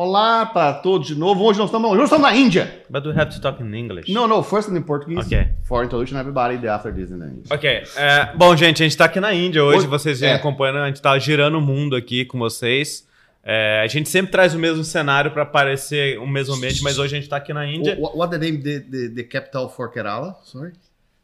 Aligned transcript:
Olá 0.00 0.46
para 0.46 0.74
todos 0.74 1.08
de 1.08 1.16
novo. 1.16 1.42
Hoje 1.42 1.58
nós 1.58 1.66
estamos, 1.70 1.90
hoje 1.90 1.98
nós 1.98 2.08
estamos 2.08 2.30
na 2.30 2.36
Índia. 2.36 2.84
But 2.88 3.04
we 3.04 3.20
have 3.20 3.34
to 3.34 3.40
talk 3.40 3.60
in 3.60 3.74
English. 3.74 4.12
No, 4.12 4.28
no, 4.28 4.44
first 4.44 4.68
in 4.68 4.80
Portuguese. 4.80 5.26
Okay. 5.26 5.48
For 5.64 5.82
introduction 5.84 6.16
everybody, 6.16 6.56
the 6.56 6.68
after 6.68 6.94
this 6.94 7.10
in 7.10 7.14
English. 7.16 7.52
Ok. 7.52 7.82
é, 7.96 8.32
bom, 8.36 8.54
gente, 8.54 8.80
a 8.80 8.86
gente 8.86 8.96
tá 8.96 9.06
aqui 9.06 9.18
na 9.18 9.34
Índia 9.34 9.64
hoje. 9.64 9.78
Hoje- 9.78 9.86
vocês 9.88 10.20
vêm 10.20 10.30
é. 10.30 10.34
acompanhando, 10.34 10.78
a 10.78 10.86
gente 10.86 11.02
tá 11.02 11.18
girando 11.18 11.58
o 11.58 11.60
mundo 11.60 11.96
aqui 11.96 12.24
com 12.24 12.38
vocês. 12.38 13.08
É, 13.42 13.80
a 13.82 13.88
gente 13.88 14.08
sempre 14.08 14.30
traz 14.30 14.54
o 14.54 14.58
mesmo 14.60 14.84
cenário 14.84 15.32
para 15.32 15.44
parecer 15.44 16.16
o 16.20 16.28
mesmo 16.28 16.54
ambiente, 16.54 16.80
mas 16.84 16.96
hoje 16.96 17.16
a 17.16 17.18
gente 17.18 17.28
tá 17.28 17.38
aqui 17.38 17.52
na 17.52 17.66
Índia. 17.66 17.96
What, 17.98 18.16
what 18.16 18.30
the 18.30 18.38
name 18.38 18.62
the, 18.62 18.78
the, 18.78 19.08
the 19.08 19.24
capital 19.24 19.68
for 19.68 19.90
Kerala? 19.90 20.36
Sorry. 20.44 20.74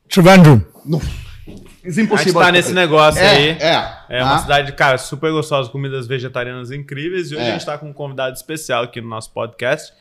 Trivandrum. 0.08 0.60
It's 1.46 1.98
A 1.98 2.16
gente 2.16 2.32
tá 2.32 2.50
nesse 2.50 2.72
negócio 2.72 3.20
é, 3.20 3.28
aí. 3.28 3.48
É, 3.60 3.94
É 4.08 4.22
uma 4.22 4.36
Ah, 4.36 4.38
cidade, 4.38 4.72
cara, 4.72 4.96
super 4.96 5.30
gostosa, 5.30 5.68
comidas 5.68 6.06
vegetarianas 6.06 6.70
incríveis. 6.70 7.30
E 7.30 7.36
hoje 7.36 7.44
É. 7.44 7.48
a 7.50 7.52
gente 7.52 7.66
tá 7.66 7.76
com 7.76 7.88
um 7.88 7.92
convidado 7.92 8.34
especial 8.34 8.84
aqui 8.84 9.00
no 9.00 9.08
nosso 9.08 9.30
podcast. 9.30 9.92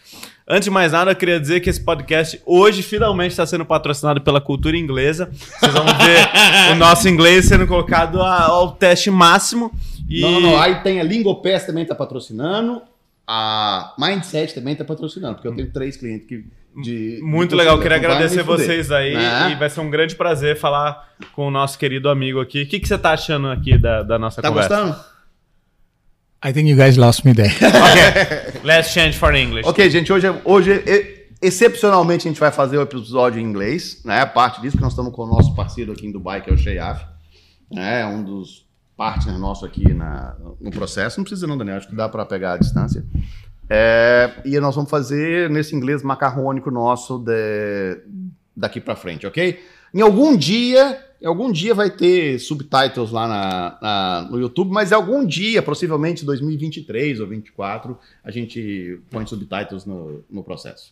Antes 0.48 0.66
de 0.66 0.72
mais 0.72 0.92
nada, 0.92 1.12
eu 1.12 1.16
queria 1.16 1.40
dizer 1.40 1.60
que 1.60 1.70
esse 1.70 1.84
podcast 1.84 2.42
hoje 2.46 2.82
finalmente 2.82 3.32
está 3.32 3.46
sendo 3.46 3.66
patrocinado 3.66 4.22
pela 4.22 4.40
cultura 4.40 4.78
inglesa. 4.78 5.30
Vocês 5.60 5.74
vão 5.74 5.86
ver 5.86 6.30
o 6.72 6.76
nosso 6.76 7.08
inglês 7.10 7.46
sendo 7.46 7.68
colocado 7.68 8.22
ao 8.22 8.72
teste 8.72 9.10
máximo. 9.12 9.72
E... 10.08 10.22
Não, 10.22 10.32
não, 10.32 10.42
não. 10.42 10.62
Aí 10.62 10.76
tem 10.82 11.00
a 11.00 11.04
Lingopes 11.04 11.66
também 11.66 11.86
tá 11.86 11.96
patrocinando. 11.96 12.82
A 13.28 13.94
Mindset 13.98 14.54
também 14.54 14.76
tá 14.76 14.84
patrocinando, 14.84 15.36
porque 15.36 15.48
eu 15.48 15.56
tenho 15.56 15.72
três 15.72 15.96
clientes 15.98 16.28
que. 16.28 16.46
De, 16.76 17.20
Muito 17.22 17.52
de 17.52 17.56
legal, 17.56 17.80
queria 17.80 17.98
agradecer 17.98 18.44
fuder. 18.44 18.66
vocês 18.66 18.92
aí 18.92 19.14
Né? 19.14 19.52
e 19.52 19.56
vai 19.56 19.70
ser 19.70 19.80
um 19.80 19.92
grande 19.92 20.16
prazer 20.16 20.58
falar 20.58 21.14
com 21.34 21.48
o 21.48 21.52
nosso 21.52 21.78
querido 21.78 22.10
amigo 22.10 22.42
aqui. 22.42 22.64
O 22.64 22.68
que, 22.68 22.80
que 22.80 22.88
você 22.88 22.98
tá 22.98 23.12
achando 23.12 23.48
aqui 23.48 23.78
da, 23.78 24.02
da 24.02 24.18
nossa 24.18 24.42
Tá 24.42 24.50
conversa? 24.50 24.82
gostando? 24.84 25.14
I 26.46 26.52
think 26.52 26.68
you 26.70 26.76
guys 26.76 26.98
lost 26.98 27.24
me 27.26 27.34
there. 27.36 27.54
Ok, 27.62 28.62
let's 28.64 28.90
change 28.92 29.16
for 29.18 29.36
English. 29.36 29.70
Ok, 29.70 29.88
gente, 29.90 30.12
hoje, 30.12 30.26
hoje 30.44 30.84
excepcionalmente 31.42 32.28
a 32.28 32.32
gente 32.32 32.40
vai 32.40 32.52
fazer 32.52 32.78
o 32.80 32.82
episódio 32.82 33.40
em 33.40 33.44
inglês, 33.44 34.02
né? 34.04 34.22
A 34.22 34.26
parte 34.26 34.60
disso 34.60 34.76
que 34.76 34.82
nós 34.84 34.94
estamos 34.94 35.14
com 35.14 35.24
o 35.26 35.28
nosso 35.28 35.54
parceiro 35.56 35.92
aqui 35.92 36.08
em 36.08 36.12
Dubai, 36.12 36.42
que 36.42 36.50
é 36.50 36.54
o 36.54 36.58
Sheyaf, 36.58 37.06
né? 37.72 38.04
Um 38.08 38.24
dos 38.24 38.63
partners 38.96 39.40
nossos 39.40 39.64
aqui 39.64 39.94
na, 39.94 40.36
no 40.60 40.72
processo. 40.72 41.20
Não 41.20 41.24
precisa 41.24 41.48
não, 41.48 41.58
Daniel, 41.58 41.78
acho 41.78 41.88
que 41.88 41.96
dá 41.96 42.08
para 42.10 42.26
pegar 42.26 42.54
a 42.54 42.58
distância. 42.58 43.04
É, 43.70 44.32
e 44.46 44.60
nós 44.60 44.76
vamos 44.76 44.90
fazer 44.90 45.50
nesse 45.50 45.76
inglês 45.76 46.04
macarrônico 46.04 46.70
nosso 46.70 47.18
de- 47.20 48.02
daqui 48.56 48.80
para 48.80 48.96
frente, 48.96 49.26
ok? 49.26 49.60
Em 49.94 50.02
algum 50.02 50.36
dia, 50.36 51.00
em 51.22 51.26
algum 51.26 51.52
dia 51.52 51.74
vai 51.74 51.90
ter 51.90 52.38
subtitles 52.40 53.10
lá 53.12 53.28
na- 53.28 53.78
na- 53.82 54.28
no 54.30 54.40
YouTube, 54.40 54.70
mas 54.72 54.92
em 54.92 54.96
algum 54.96 55.26
dia, 55.26 55.62
possivelmente 55.64 56.26
2023 56.26 57.20
ou 57.20 57.26
2024, 57.28 57.98
a 58.24 58.30
gente 58.32 59.00
põe 59.10 59.26
subtitles 59.26 59.86
no, 59.86 60.24
no 60.30 60.44
processo. 60.44 60.92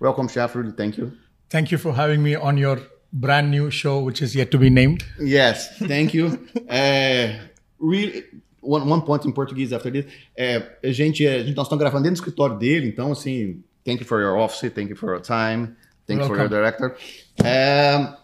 Welcome, 0.00 0.28
chef. 0.28 0.56
Really, 0.56 0.72
thank 0.72 0.98
you. 0.98 1.12
Thank 1.48 1.72
you 1.72 1.78
for 1.78 1.92
having 1.96 2.18
me 2.18 2.36
on 2.36 2.56
your 2.58 2.80
brand 3.12 3.50
new 3.50 3.70
show, 3.70 4.00
which 4.02 4.22
is 4.22 4.34
yet 4.34 4.50
to 4.50 4.58
be 4.58 4.70
named. 4.70 5.04
Yes, 5.20 5.76
thank 5.78 6.14
you. 6.14 6.38
É, 6.68 7.38
really, 7.78 8.24
one, 8.60 8.88
one 8.88 9.02
point 9.02 9.24
in 9.26 9.32
Portuguese 9.32 9.72
after 9.74 9.90
this. 9.90 10.06
É, 10.36 10.62
a 10.82 10.92
gente, 10.92 11.26
a 11.26 11.40
gente- 11.40 11.54
nós 11.56 11.66
estamos 11.66 11.82
gravando 11.82 12.04
dentro 12.04 12.22
do 12.22 12.24
escritório 12.24 12.56
dele, 12.58 12.88
então, 12.88 13.12
assim, 13.12 13.62
thank 13.84 14.00
you 14.00 14.06
for 14.06 14.20
your 14.20 14.36
office, 14.38 14.70
thank 14.72 14.88
you 14.90 14.96
for 14.96 15.10
your 15.10 15.20
time, 15.20 15.74
thank 16.06 16.20
you 16.20 16.26
for 16.26 16.36
your 16.36 16.48
director. 16.48 16.96
Um, 17.40 18.16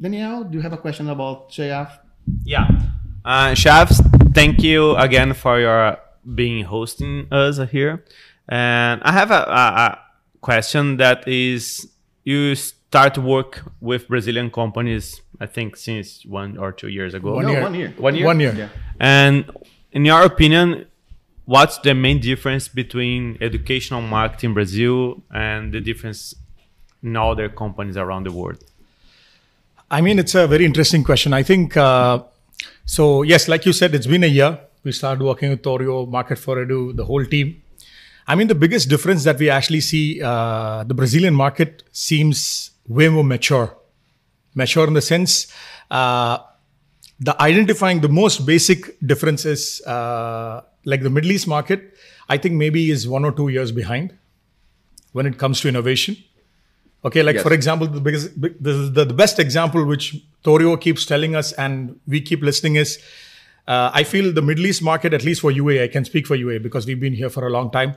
Daniel, 0.00 0.44
do 0.44 0.56
you 0.56 0.62
have 0.62 0.72
a 0.74 0.78
question 0.78 1.08
about 1.08 1.50
Sheyaf? 1.52 1.98
Yeah. 2.44 2.68
Uh, 3.24 3.54
Shavs, 3.54 4.00
thank 4.34 4.62
you 4.62 4.96
again 4.96 5.34
for 5.34 5.58
your 5.60 5.98
being 6.34 6.64
hosting 6.64 7.26
us 7.30 7.58
here. 7.70 8.04
And 8.48 9.00
I 9.02 9.12
have 9.12 9.30
a, 9.30 9.44
a, 9.48 9.64
a 9.86 9.98
question 10.40 10.98
that 10.98 11.26
is 11.26 11.88
you 12.24 12.54
start 12.94 13.12
to 13.12 13.20
work 13.36 13.52
with 13.80 14.06
Brazilian 14.06 14.48
companies, 14.60 15.04
I 15.44 15.46
think 15.54 15.76
since 15.76 16.24
one 16.40 16.50
or 16.64 16.70
two 16.80 16.90
years 16.98 17.12
ago. 17.18 17.30
One 17.34 17.46
no, 17.46 17.52
year. 17.54 17.62
one 17.68 17.74
year. 17.80 17.90
One 18.06 18.14
year? 18.14 18.26
One 18.32 18.40
year. 18.44 18.54
Yeah. 18.62 18.68
And 19.16 19.36
in 19.96 20.02
your 20.10 20.22
opinion, 20.32 20.66
what's 21.44 21.76
the 21.86 21.92
main 22.06 22.18
difference 22.20 22.64
between 22.82 23.20
educational 23.48 24.00
marketing 24.00 24.50
in 24.50 24.54
Brazil 24.54 24.96
and 25.46 25.72
the 25.74 25.80
difference 25.80 26.20
in 27.02 27.16
other 27.16 27.48
companies 27.62 27.96
around 27.96 28.22
the 28.28 28.34
world? 28.40 28.60
I 29.96 30.00
mean, 30.00 30.20
it's 30.22 30.36
a 30.36 30.46
very 30.46 30.64
interesting 30.64 31.02
question. 31.02 31.32
I 31.32 31.42
think, 31.42 31.76
uh, 31.76 32.22
so 32.96 33.22
yes, 33.22 33.48
like 33.48 33.66
you 33.66 33.72
said, 33.72 33.92
it's 33.96 34.10
been 34.14 34.22
a 34.22 34.32
year. 34.38 34.52
We 34.84 34.92
started 34.92 35.24
working 35.24 35.50
with 35.50 35.62
Torio, 35.62 36.08
Market 36.08 36.38
for 36.38 36.54
Edu, 36.64 36.94
the 36.94 37.06
whole 37.10 37.24
team. 37.24 37.60
I 38.28 38.36
mean, 38.36 38.46
the 38.46 38.60
biggest 38.64 38.88
difference 38.88 39.24
that 39.24 39.36
we 39.42 39.50
actually 39.50 39.80
see, 39.80 40.22
uh, 40.22 40.84
the 40.84 40.94
Brazilian 40.94 41.34
market 41.34 41.82
seems 41.90 42.70
way 42.88 43.08
more 43.08 43.24
mature. 43.24 43.76
Mature 44.54 44.86
in 44.86 44.94
the 44.94 45.02
sense, 45.02 45.52
uh, 45.90 46.38
the 47.20 47.40
identifying 47.42 48.00
the 48.00 48.08
most 48.08 48.46
basic 48.46 48.98
differences, 49.00 49.80
uh, 49.86 50.60
like 50.84 51.02
the 51.02 51.10
Middle 51.10 51.32
East 51.32 51.46
market, 51.48 51.96
I 52.28 52.36
think 52.38 52.54
maybe 52.54 52.90
is 52.90 53.08
one 53.08 53.24
or 53.24 53.32
two 53.32 53.48
years 53.48 53.72
behind 53.72 54.16
when 55.12 55.26
it 55.26 55.38
comes 55.38 55.60
to 55.62 55.68
innovation. 55.68 56.16
Okay, 57.04 57.22
like 57.22 57.34
Yes. 57.36 57.42
for 57.42 57.52
example, 57.52 57.86
the 57.86 58.00
biggest, 58.00 58.40
the, 58.40 58.70
the, 58.70 59.04
the 59.04 59.14
best 59.14 59.38
example 59.38 59.84
which 59.84 60.16
Torio 60.42 60.80
keeps 60.80 61.04
telling 61.04 61.36
us 61.36 61.52
and 61.52 61.98
we 62.06 62.20
keep 62.20 62.42
listening 62.42 62.76
is 62.76 62.98
uh, 63.66 63.90
I 63.92 64.04
feel 64.04 64.32
the 64.32 64.42
Middle 64.42 64.66
East 64.66 64.82
market, 64.82 65.14
at 65.14 65.24
least 65.24 65.40
for 65.40 65.50
UAE, 65.52 65.82
I 65.82 65.88
can 65.88 66.04
speak 66.04 66.26
for 66.26 66.36
UAE 66.36 66.62
because 66.62 66.86
we've 66.86 67.00
been 67.00 67.14
here 67.14 67.30
for 67.30 67.46
a 67.46 67.50
long 67.50 67.70
time. 67.70 67.96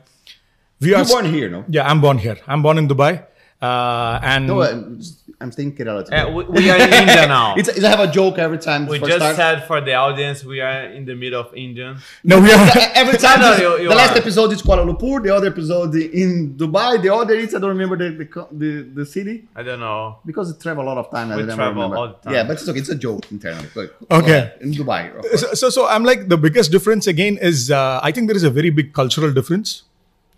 We 0.80 0.90
You're 0.90 1.00
are 1.00 1.06
born 1.06 1.26
here, 1.26 1.50
no? 1.50 1.66
Yeah, 1.68 1.90
I'm 1.90 2.02
born 2.02 2.18
here. 2.20 2.38
I'm 2.48 2.62
born 2.62 2.78
in 2.78 2.88
Dubai. 2.88 3.26
Uh, 3.60 4.20
and 4.22 4.46
No, 4.46 4.62
I'm, 4.62 5.02
I'm 5.42 5.52
staying 5.52 5.76
Kerala 5.76 6.06
today. 6.06 6.18
Uh, 6.18 6.30
we, 6.32 6.44
we 6.46 6.70
are 6.70 6.78
in 6.78 6.94
India 6.94 7.26
now. 7.38 7.56
It's, 7.56 7.70
it's, 7.70 7.84
I 7.84 7.90
have 7.90 8.00
a 8.08 8.12
joke 8.12 8.38
every 8.38 8.60
time. 8.60 8.86
We 8.86 9.00
just 9.00 9.16
start. 9.18 9.36
said 9.36 9.66
for 9.66 9.82
the 9.82 9.94
audience 9.96 10.44
we 10.44 10.62
are 10.62 10.84
in 10.98 11.06
the 11.06 11.16
middle 11.16 11.40
of 11.42 11.54
India. 11.56 11.98
no, 12.24 12.40
we 12.40 12.52
are. 12.52 12.68
Every 13.02 13.18
time, 13.18 13.40
No, 13.40 13.52
this- 13.52 13.62
you- 13.62 13.78
you 13.84 13.90
the 13.90 13.96
last 13.96 14.16
episode 14.16 14.52
is 14.52 14.62
Kuala 14.62 14.86
Lumpur, 14.86 15.24
the 15.24 15.34
other 15.34 15.48
episode 15.48 15.96
in 15.96 16.54
Dubai, 16.56 17.02
the 17.02 17.12
other 17.14 17.34
is 17.34 17.56
I 17.56 17.60
don't 17.60 17.70
remember 17.70 17.98
the 17.98 18.10
the, 18.22 18.48
the, 18.52 18.72
the 19.00 19.06
city 19.06 19.48
I 19.56 19.64
don't 19.64 19.80
know. 19.80 20.20
because 20.26 20.52
it 20.52 20.60
travel 20.62 20.84
a 20.84 20.88
lot 20.92 20.98
of 21.00 21.10
time. 21.10 21.30
We 21.30 21.38
never 21.38 21.56
travel 21.56 21.74
remember. 21.74 21.98
all 21.98 22.08
the 22.10 22.14
time. 22.24 22.34
Yeah, 22.36 22.44
but 22.44 22.54
it's 22.60 22.70
okay. 22.70 22.80
It's 22.80 22.90
a 22.90 22.96
joke 22.96 23.32
internally. 23.32 23.70
But- 23.74 23.96
Okay. 24.12 24.54
in 24.62 24.72
Dubai. 24.74 25.02
so, 25.36 25.54
so, 25.56 25.70
so 25.72 25.88
I'm 25.88 26.04
like 26.04 26.28
the 26.28 26.38
biggest 26.38 26.72
difference 26.72 27.08
again 27.08 27.38
is 27.42 27.72
uh, 27.72 28.00
I 28.04 28.12
think 28.12 28.28
there 28.28 28.38
is 28.38 28.44
a 28.44 28.52
very 28.52 28.70
big 28.70 28.94
cultural 28.94 29.32
difference, 29.34 29.82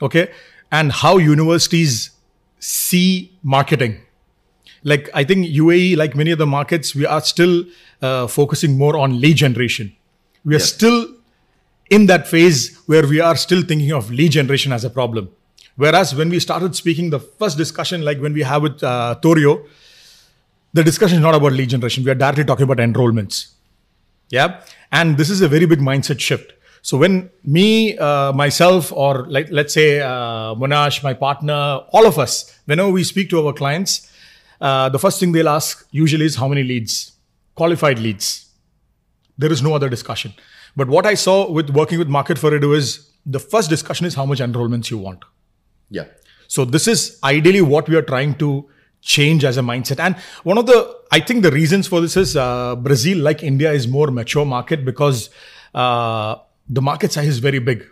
okay, 0.01 0.30
and 0.72 0.91
how 0.91 1.18
universities 1.18 2.12
see 2.59 3.38
marketing. 3.44 3.97
Like 4.84 5.09
I 5.14 5.24
think 5.24 5.47
UAE, 5.47 5.97
like 5.97 6.16
many 6.16 6.31
other 6.31 6.46
markets, 6.46 6.96
we 6.96 7.06
are 7.06 7.22
still 7.22 7.66
uh, 8.02 8.28
focusing 8.28 8.78
more 8.78 8.97
on 8.97 9.20
lead 9.20 9.38
generation. 9.38 9.96
We 10.46 10.56
are 10.56 10.59
Yes. 10.59 10.69
still 10.74 11.08
in 11.90 12.06
that 12.06 12.28
phase 12.28 12.78
where 12.86 13.06
we 13.06 13.19
are 13.19 13.36
still 13.36 13.62
thinking 13.62 13.92
of 13.92 14.09
lead 14.12 14.31
generation 14.31 14.72
as 14.72 14.84
a 14.86 14.90
problem. 14.90 15.30
Whereas 15.75 16.14
when 16.16 16.30
we 16.30 16.40
started 16.40 16.75
speaking, 16.75 17.09
the 17.09 17.19
first 17.19 17.58
discussion, 17.58 18.03
like 18.03 18.19
when 18.19 18.34
we 18.34 18.42
have 18.44 18.62
with 18.62 18.84
uh, 18.84 19.16
Torio, 19.22 19.66
the 20.74 20.84
discussion 20.84 21.18
is 21.18 21.22
not 21.24 21.36
about 21.36 21.53
lead 21.53 21.69
generation. 21.69 22.03
We 22.03 22.12
are 22.12 22.16
directly 22.16 22.46
talking 22.46 22.64
about 22.64 22.78
enrollments. 22.78 23.48
Yeah. 24.30 24.62
And 24.92 25.18
this 25.18 25.30
is 25.30 25.42
a 25.42 25.48
very 25.48 25.66
big 25.66 25.80
mindset 25.80 26.19
shift. 26.19 26.53
So 26.82 26.98
when 26.98 27.30
me, 27.44 27.98
uh, 27.98 28.32
myself, 28.34 28.92
or 28.92 29.26
like, 29.28 29.50
let's 29.52 29.74
say, 29.74 30.00
uh, 30.02 30.56
Monash, 30.56 31.04
my 31.04 31.14
partner, 31.14 31.82
all 31.92 32.06
of 32.06 32.18
us, 32.18 32.58
whenever 32.66 32.90
we 32.90 33.04
speak 33.04 33.30
to 33.32 33.46
our 33.46 33.54
clients, 33.54 34.12
uh, 34.62 34.90
the 34.90 35.00
first 35.00 35.20
thing 35.20 35.32
they'll 35.32 35.50
ask 35.50 35.88
usually 35.92 36.26
is 36.26 36.36
how 36.36 36.48
many 36.48 36.64
leads, 36.64 37.14
qualified 37.56 38.00
leads. 38.00 38.48
There 39.38 39.52
is 39.52 39.62
no 39.62 39.74
other 39.74 39.90
discussion. 39.90 40.34
But 40.76 40.88
what 40.88 41.06
I 41.06 41.14
saw 41.14 41.52
with 41.52 41.70
working 41.70 42.00
with 42.00 42.08
Market 42.08 42.38
for 42.38 42.52
Edu 42.52 42.76
is 42.76 43.10
the 43.26 43.40
first 43.40 43.70
discussion 43.70 44.06
is 44.06 44.16
how 44.16 44.25
much 44.25 44.40
enrollments 44.40 44.90
you 44.90 44.98
want. 44.98 45.24
Yeah. 45.90 46.06
So 46.48 46.66
this 46.66 46.88
is 46.88 47.20
ideally 47.24 47.62
what 47.62 47.88
we 47.88 47.96
are 47.96 48.02
trying 48.02 48.36
to 48.36 48.68
change 49.02 49.46
as 49.46 49.58
a 49.58 49.62
mindset. 49.62 50.00
And 50.00 50.16
one 50.44 50.58
of 50.58 50.66
the, 50.66 50.98
I 51.12 51.20
think 51.20 51.44
the 51.44 51.52
reasons 51.52 51.88
for 51.88 52.02
this 52.02 52.18
is 52.18 52.36
uh, 52.36 52.75
Brazil, 52.75 53.20
like 53.20 53.44
India, 53.44 53.72
is 53.72 53.88
more 53.88 54.08
mature 54.12 54.46
market 54.46 54.84
because 54.84 55.30
uh, 55.74 56.36
the 56.69 56.81
market 56.81 57.12
size 57.12 57.27
is 57.27 57.39
very 57.39 57.60
big. 57.60 57.86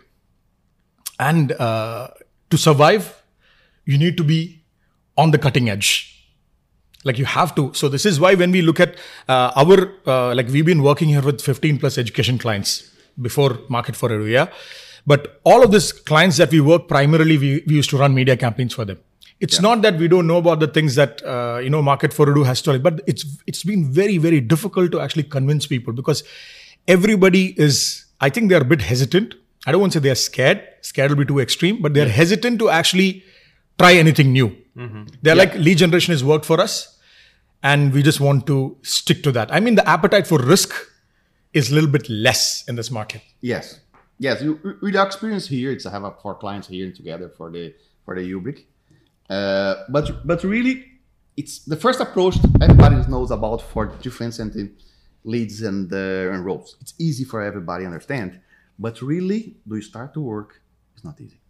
And 1.18 1.52
uh, 1.52 2.08
to 2.50 2.56
survive, 2.56 3.22
you 3.84 3.98
need 3.98 4.16
to 4.16 4.24
be 4.24 4.62
on 5.16 5.32
the 5.32 5.38
cutting 5.38 5.68
edge. 5.68 6.14
Like 7.04 7.18
you 7.18 7.24
have 7.24 7.54
to. 7.56 7.72
So 7.74 7.88
this 7.88 8.06
is 8.06 8.20
why 8.20 8.34
when 8.34 8.50
we 8.50 8.62
look 8.62 8.80
at 8.80 8.96
uh, 9.28 9.52
our, 9.56 9.92
uh, 10.06 10.34
like 10.34 10.48
we've 10.48 10.66
been 10.66 10.82
working 10.82 11.08
here 11.08 11.22
with 11.22 11.40
15 11.40 11.78
plus 11.78 11.98
education 11.98 12.38
clients 12.38 12.90
before 13.20 13.58
Market 13.68 13.96
for 13.96 14.26
yeah. 14.26 14.48
But 15.06 15.40
all 15.44 15.62
of 15.64 15.70
these 15.70 15.90
clients 15.92 16.36
that 16.36 16.50
we 16.50 16.60
work 16.60 16.86
primarily, 16.86 17.38
we, 17.38 17.64
we 17.66 17.74
used 17.76 17.90
to 17.90 17.96
run 17.96 18.14
media 18.14 18.36
campaigns 18.36 18.74
for 18.74 18.84
them. 18.84 18.98
It's 19.40 19.60
not 19.60 19.82
that 19.82 19.96
we 19.98 20.08
don't 20.08 20.26
know 20.26 20.38
about 20.38 20.58
the 20.58 20.66
things 20.66 20.96
that 20.96 21.24
uh, 21.24 21.60
you 21.62 21.70
know 21.70 21.80
Market 21.80 22.12
for 22.12 22.26
Edu 22.26 22.44
has 22.44 22.60
to, 22.62 22.78
but 22.80 23.00
it's 23.06 23.24
it's 23.46 23.62
been 23.62 23.84
very 23.90 24.18
very 24.18 24.40
difficult 24.40 24.90
to 24.92 25.00
actually 25.00 25.22
convince 25.22 25.66
people 25.66 25.92
because 25.92 26.24
everybody 26.86 27.54
is. 27.58 28.04
I 28.20 28.28
think 28.30 28.48
they 28.48 28.56
are 28.56 28.62
a 28.62 28.64
bit 28.64 28.82
hesitant 28.82 29.34
I 29.66 29.72
don't 29.72 29.80
want 29.82 29.92
to 29.92 29.98
say 29.98 30.02
they're 30.02 30.14
scared. 30.14 30.66
Scared 30.80 31.10
will 31.10 31.18
be 31.18 31.26
too 31.26 31.40
extreme, 31.40 31.82
but 31.82 31.92
they're 31.92 32.08
hesitant 32.08 32.58
to 32.60 32.70
actually 32.70 33.22
try 33.78 33.94
anything 33.94 34.32
new. 34.32 34.56
They're 35.22 35.34
like 35.34 35.54
lead 35.54 35.78
generation 35.78 36.12
has 36.12 36.22
worked 36.22 36.44
for 36.44 36.60
us, 36.60 36.98
and 37.62 37.92
we 37.92 38.02
just 38.02 38.20
want 38.20 38.46
to 38.46 38.76
stick 38.82 39.22
to 39.24 39.32
that. 39.32 39.52
I 39.52 39.60
mean, 39.60 39.74
the 39.74 39.86
appetite 39.88 40.26
for 40.26 40.38
risk 40.38 40.72
is 41.52 41.70
a 41.70 41.74
little 41.74 41.90
bit 41.90 42.08
less 42.08 42.64
in 42.68 42.76
this 42.76 42.90
market. 42.90 43.20
Yes, 43.40 43.80
yes. 44.18 44.40
You, 44.40 44.78
with 44.80 44.94
our 44.94 45.06
experience 45.06 45.48
here, 45.48 45.72
it's 45.72 45.84
I 45.84 45.90
have 45.90 46.20
four 46.22 46.36
clients 46.36 46.68
here 46.68 46.92
together 46.92 47.28
for 47.36 47.50
the 47.50 47.74
for 48.04 48.14
the 48.14 48.22
Ubic. 48.32 48.64
Uh, 49.28 49.74
but 49.88 50.26
but 50.26 50.44
really, 50.44 50.84
it's 51.36 51.58
the 51.64 51.76
first 51.76 52.00
approach 52.00 52.36
everybody 52.62 52.96
knows 53.08 53.32
about 53.32 53.60
for 53.60 53.86
differentiating 54.00 54.76
leads 55.24 55.62
and, 55.62 55.92
uh, 55.92 56.32
and 56.32 56.44
roles. 56.44 56.76
It's 56.80 56.94
easy 56.98 57.24
for 57.24 57.42
everybody 57.42 57.84
understand, 57.84 58.40
but 58.78 59.00
really, 59.02 59.56
do 59.66 59.76
you 59.76 59.82
start 59.82 60.14
to 60.14 60.20
work? 60.20 60.60
It's 60.94 61.04
not 61.04 61.20
easy. 61.20 61.40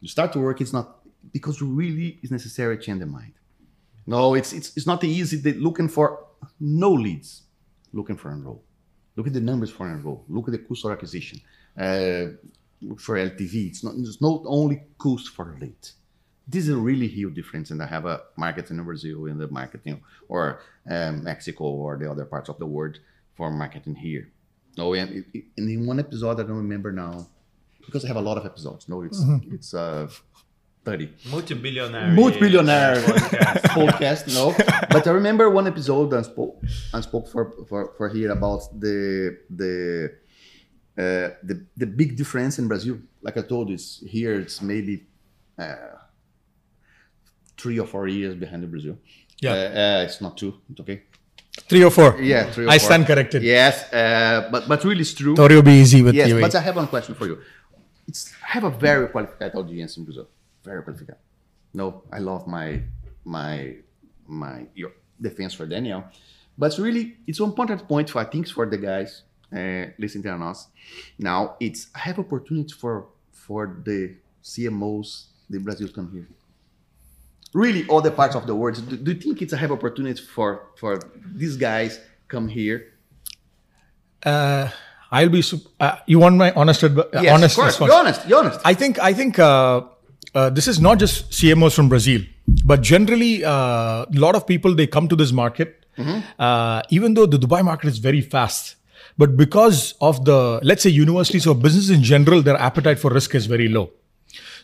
You 0.00 0.08
start 0.08 0.32
to 0.32 0.40
work, 0.40 0.60
it's 0.60 0.72
not 0.72 0.98
because 1.32 1.62
really 1.62 2.18
it's 2.22 2.32
necessary 2.32 2.78
change 2.78 3.00
the 3.00 3.06
mind. 3.06 3.34
No, 4.06 4.34
it's 4.34 4.52
it's 4.52 4.76
it's 4.76 4.86
not 4.86 5.04
easy. 5.04 5.36
They 5.36 5.52
looking 5.52 5.88
for 5.88 6.26
no 6.58 6.90
leads, 6.90 7.42
looking 7.92 8.16
for 8.16 8.32
enroll. 8.32 8.64
Look 9.14 9.28
at 9.28 9.32
the 9.32 9.40
numbers 9.40 9.70
for 9.70 9.88
enroll. 9.88 10.24
Look 10.28 10.48
at 10.48 10.52
the 10.52 10.58
cost 10.58 10.84
of 10.84 10.92
acquisition. 10.92 11.40
Uh, 11.78 12.34
for 12.98 13.16
LTV. 13.16 13.68
It's 13.68 13.84
not 13.84 13.94
it's 13.96 14.20
not 14.20 14.42
only 14.46 14.82
cost 14.98 15.28
for 15.28 15.56
leads 15.60 15.94
this 16.48 16.64
is 16.64 16.70
a 16.70 16.76
really 16.76 17.06
huge 17.08 17.34
difference 17.34 17.70
and 17.70 17.80
i 17.82 17.86
have 17.86 18.04
a 18.06 18.20
market 18.36 18.70
in 18.70 18.82
brazil 18.84 19.26
in 19.26 19.38
the 19.38 19.48
marketing 19.48 20.02
or 20.28 20.60
um, 20.90 21.22
mexico 21.22 21.64
or 21.64 21.96
the 21.96 22.10
other 22.10 22.24
parts 22.24 22.48
of 22.48 22.58
the 22.58 22.66
world 22.66 22.98
for 23.36 23.50
marketing 23.50 23.94
here. 23.94 24.28
No 24.76 24.94
and, 24.94 25.10
it- 25.18 25.26
it- 25.34 25.44
and 25.56 25.68
in 25.70 25.86
one 25.86 25.98
episode 26.00 26.40
i 26.40 26.42
don't 26.42 26.56
remember 26.66 26.90
now 26.92 27.26
because 27.86 28.04
i 28.04 28.08
have 28.08 28.16
a 28.16 28.26
lot 28.30 28.36
of 28.38 28.44
episodes. 28.46 28.88
No 28.88 29.02
it's 29.02 29.20
it's 29.56 29.72
uh 29.74 30.08
30 30.84 31.10
Multi-billionaire. 31.30 32.10
multi-billionaire 32.12 32.96
podcast. 33.02 33.62
podcast 33.78 34.22
no. 34.34 34.52
But 34.90 35.06
i 35.06 35.10
remember 35.10 35.48
one 35.48 35.66
episode 35.68 36.12
i 36.14 36.22
spoke 36.22 36.60
i 36.92 37.00
spoke 37.00 37.28
for 37.28 37.52
for, 37.68 37.92
for 37.96 38.08
here 38.08 38.32
about 38.32 38.62
the 38.80 39.38
the 39.48 39.74
uh, 40.98 41.28
the 41.48 41.64
the 41.76 41.86
big 41.86 42.16
difference 42.16 42.58
in 42.58 42.66
brazil. 42.68 42.98
Like 43.22 43.36
i 43.38 43.42
told 43.42 43.68
you 43.68 43.74
it's 43.76 44.02
here 44.16 44.34
it's 44.40 44.60
maybe 44.60 45.06
uh, 45.58 45.76
three 47.62 47.78
or 47.82 47.86
four 47.94 48.04
years 48.18 48.34
behind 48.42 48.60
the 48.64 48.70
brazil 48.74 48.96
Yeah. 49.44 49.52
uh, 49.52 49.80
uh, 49.82 50.06
it's 50.06 50.20
not 50.24 50.32
two 50.40 50.52
it's 50.70 50.80
okay 50.84 50.98
Three 51.70 51.84
or 51.88 51.90
four. 51.98 52.10
yeah 52.32 52.42
three 52.54 52.64
or 52.66 52.70
I 52.74 52.78
four. 52.78 52.86
stand 52.88 53.02
corrected. 53.10 53.40
yes 53.42 53.74
uh, 54.00 54.48
but 54.52 54.62
but 54.70 54.78
really 54.88 55.02
it's 55.06 55.14
true 55.20 55.34
Thought 55.38 55.52
it 55.52 55.56
would 55.60 55.70
be 55.76 55.78
easy 55.84 56.00
with 56.06 56.14
Yes, 56.20 56.28
you. 56.28 56.40
but 56.46 56.54
I 56.60 56.62
have 56.68 56.76
one 56.82 56.88
question 56.94 57.14
for 57.20 57.26
you. 57.30 57.36
It's 58.08 58.22
I 58.48 58.48
have 58.56 58.64
a 58.72 58.74
very 58.88 59.06
qualified 59.14 59.52
audience 59.60 59.92
in 59.98 60.02
Brazil. 60.08 60.26
Very 60.64 60.82
qualified. 60.86 61.16
No, 61.80 61.86
I 62.16 62.18
love 62.30 62.42
my 62.58 62.68
my 63.38 63.76
my 64.44 64.56
your 64.80 64.92
defense 65.26 65.52
for 65.58 65.66
Daniel, 65.74 66.00
but 66.62 66.70
really 66.86 67.04
it's 67.28 67.38
one 67.44 67.50
important 67.52 67.80
point 67.92 68.06
for 68.12 68.18
I 68.24 68.28
think 68.32 68.44
for 68.56 68.64
the 68.74 68.80
guys 68.90 69.10
uh, 69.58 69.84
listening 70.02 70.24
to 70.24 70.32
us. 70.52 70.58
Now 71.28 71.40
it's 71.66 71.80
I 71.98 72.00
have 72.08 72.16
opportunity 72.26 72.72
for 72.82 72.94
for 73.44 73.62
the 73.88 74.00
CMOs 74.50 75.08
the 75.52 75.58
Brazil 75.66 75.88
come 75.96 76.08
here. 76.16 76.28
Really, 77.54 77.86
all 77.88 78.00
the 78.00 78.10
parts 78.10 78.34
of 78.34 78.46
the 78.46 78.54
world. 78.54 78.76
Do, 78.88 78.96
do 78.96 79.12
you 79.12 79.18
think 79.20 79.42
it's 79.42 79.52
a 79.52 79.56
have 79.58 79.70
opportunity 79.72 80.22
for 80.22 80.68
for 80.76 80.98
these 81.34 81.56
guys 81.56 82.00
come 82.28 82.48
here? 82.48 82.78
uh, 84.24 84.68
I'll 85.10 85.28
be. 85.28 85.42
Uh, 85.78 85.96
you 86.06 86.18
want 86.18 86.36
my 86.36 86.52
honest, 86.52 86.82
uh, 86.84 87.04
Yes, 87.12 87.32
honest 87.34 87.54
of 87.58 87.62
course. 87.62 87.80
response? 87.80 87.90
Be 87.90 87.94
honest. 87.94 88.28
Be 88.28 88.34
honest. 88.34 88.60
I 88.64 88.74
think 88.74 88.98
I 88.98 89.12
think 89.12 89.38
uh, 89.38 89.82
uh, 90.34 90.48
this 90.50 90.66
is 90.66 90.80
not 90.80 90.98
just 90.98 91.30
CMOs 91.30 91.74
from 91.74 91.88
Brazil, 91.90 92.22
but 92.64 92.80
generally 92.80 93.44
uh, 93.44 94.06
a 94.08 94.18
lot 94.26 94.34
of 94.34 94.46
people 94.46 94.74
they 94.74 94.86
come 94.86 95.08
to 95.08 95.16
this 95.16 95.32
market. 95.32 95.78
Uh, 96.38 96.80
even 96.88 97.12
though 97.14 97.26
the 97.26 97.36
Dubai 97.38 97.62
market 97.62 97.86
is 97.88 97.98
very 97.98 98.22
fast, 98.22 98.76
but 99.18 99.36
because 99.36 99.94
of 100.00 100.24
the 100.24 100.58
let's 100.62 100.82
say 100.82 100.88
universities 100.90 101.46
or 101.46 101.54
business 101.54 101.90
in 101.90 102.02
general, 102.02 102.40
their 102.40 102.56
appetite 102.56 102.98
for 102.98 103.10
risk 103.10 103.34
is 103.34 103.44
very 103.44 103.68
low. 103.68 103.90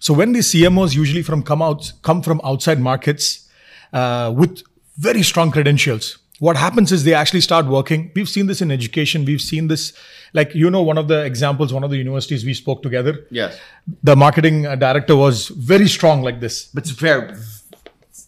So 0.01 0.15
when 0.15 0.33
these 0.33 0.53
CMOs 0.53 0.95
usually 0.95 1.23
from 1.23 1.43
come 1.43 1.63
out 1.63 1.93
come 2.03 2.23
from 2.23 2.41
outside 2.45 2.81
markets 2.81 3.49
uh, 3.93 4.33
with 4.37 4.63
very 4.99 5.23
strong 5.23 5.51
credentials, 5.51 6.19
what 6.41 6.57
happens 6.57 6.93
is 6.93 7.05
they 7.05 7.15
actually 7.15 7.41
start 7.41 7.67
working. 7.67 8.11
We've 8.15 8.29
seen 8.29 8.47
this 8.47 8.61
in 8.61 8.71
education. 8.71 9.25
We've 9.25 9.41
seen 9.41 9.67
this, 9.69 9.93
like 10.35 10.55
you 10.55 10.71
know, 10.71 10.83
one 10.83 10.99
of 10.99 11.09
the 11.09 11.25
examples, 11.25 11.73
one 11.73 11.85
of 11.85 11.91
the 11.91 11.97
universities 11.97 12.45
we 12.45 12.55
spoke 12.55 12.83
together 12.83 13.27
Yes. 13.31 13.59
the 14.03 14.15
marketing 14.15 14.67
uh, 14.67 14.77
director 14.77 15.17
was 15.17 15.49
very 15.49 15.89
strong 15.89 16.23
like 16.23 16.39
this. 16.41 16.67
but 16.75 16.83
it's 16.85 16.91
very 16.91 17.33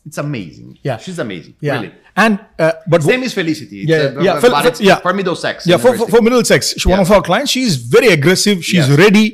it's 0.06 0.18
amazing 0.18 0.78
Yeah. 0.82 0.96
she's 0.96 1.18
amazing 1.18 1.54
Yeah. 1.60 1.74
really 1.74 1.92
And 2.16 2.38
uh, 2.58 2.72
but 2.88 3.02
same 3.02 3.22
is 3.22 3.34
felicity 3.34 3.82
It's, 3.82 3.90
Yeah, 3.90 3.96
uh, 4.18 4.22
yeah, 4.22 4.40
but 4.40 4.76
for- 4.76 4.82
yeah. 4.82 4.96
for 5.04 5.12
middlesex 5.12 5.66
yeah, 5.66 5.76
for, 5.76 5.92
for, 6.12 6.20
Middlesex, 6.22 6.60
she's 6.72 6.86
one 6.86 7.00
of 7.00 7.10
our 7.10 7.22
clients. 7.22 7.50
She's 7.52 7.76
very 7.76 8.08
aggressive. 8.08 8.64
She's 8.64 8.88
Yes. 8.88 8.98
ready. 9.04 9.26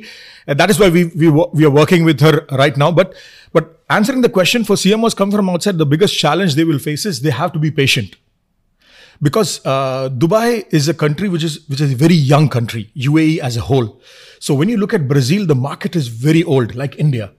And 0.47 0.59
that 0.59 0.69
is 0.69 0.79
why 0.79 0.89
we 0.89 1.05
we 1.05 1.29
we 1.29 1.65
are 1.65 1.69
working 1.69 2.05
with 2.05 2.21
her 2.21 2.45
right 2.51 2.75
now. 2.77 2.91
But 2.91 3.15
but 3.53 3.83
answering 3.89 4.21
the 4.21 4.29
question 4.29 4.63
for 4.63 4.75
CMOs 4.75 5.15
come 5.15 5.31
from 5.31 5.49
outside, 5.49 5.77
the 5.77 5.85
biggest 5.85 6.17
challenge 6.17 6.55
they 6.55 6.63
will 6.63 6.79
face 6.79 7.05
is 7.05 7.21
they 7.21 7.31
have 7.31 7.51
to 7.53 7.59
be 7.59 7.71
patient. 7.71 8.15
Because 9.21 9.65
uh, 9.65 10.09
Dubai 10.09 10.65
is 10.71 10.87
a 10.87 10.93
country 10.93 11.27
which 11.27 11.43
is 11.43 11.67
which 11.67 11.81
is 11.81 11.91
a 11.93 11.95
very 11.95 12.15
young 12.15 12.49
country, 12.49 12.89
UAE 12.95 13.39
as 13.39 13.57
a 13.57 13.61
whole. 13.61 14.01
So 14.39 14.53
when 14.53 14.69
you 14.69 14.77
look 14.77 14.93
at 14.93 15.07
Brazil, 15.07 15.45
the 15.45 15.55
market 15.55 15.95
is 15.95 16.07
very 16.07 16.43
old, 16.43 16.75
like 16.75 16.97
India. 16.97 17.31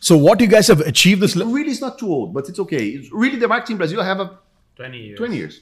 So 0.00 0.18
what 0.18 0.40
you 0.40 0.46
guys 0.48 0.66
have 0.66 0.80
achieved 0.80 1.22
this. 1.22 1.34
le- 1.34 1.46
really 1.46 1.70
it's 1.70 1.80
not 1.80 1.98
too 1.98 2.08
old 2.08 2.34
but 2.34 2.46
it's 2.50 2.58
okay 2.58 2.88
it's 2.88 3.10
really 3.10 3.38
the 3.38 3.48
market 3.48 3.70
in 3.70 3.78
brazil 3.78 4.02
have 4.02 4.20
a 4.20 4.38
20 4.76 4.98
years. 4.98 5.16
20 5.16 5.36
years 5.36 5.60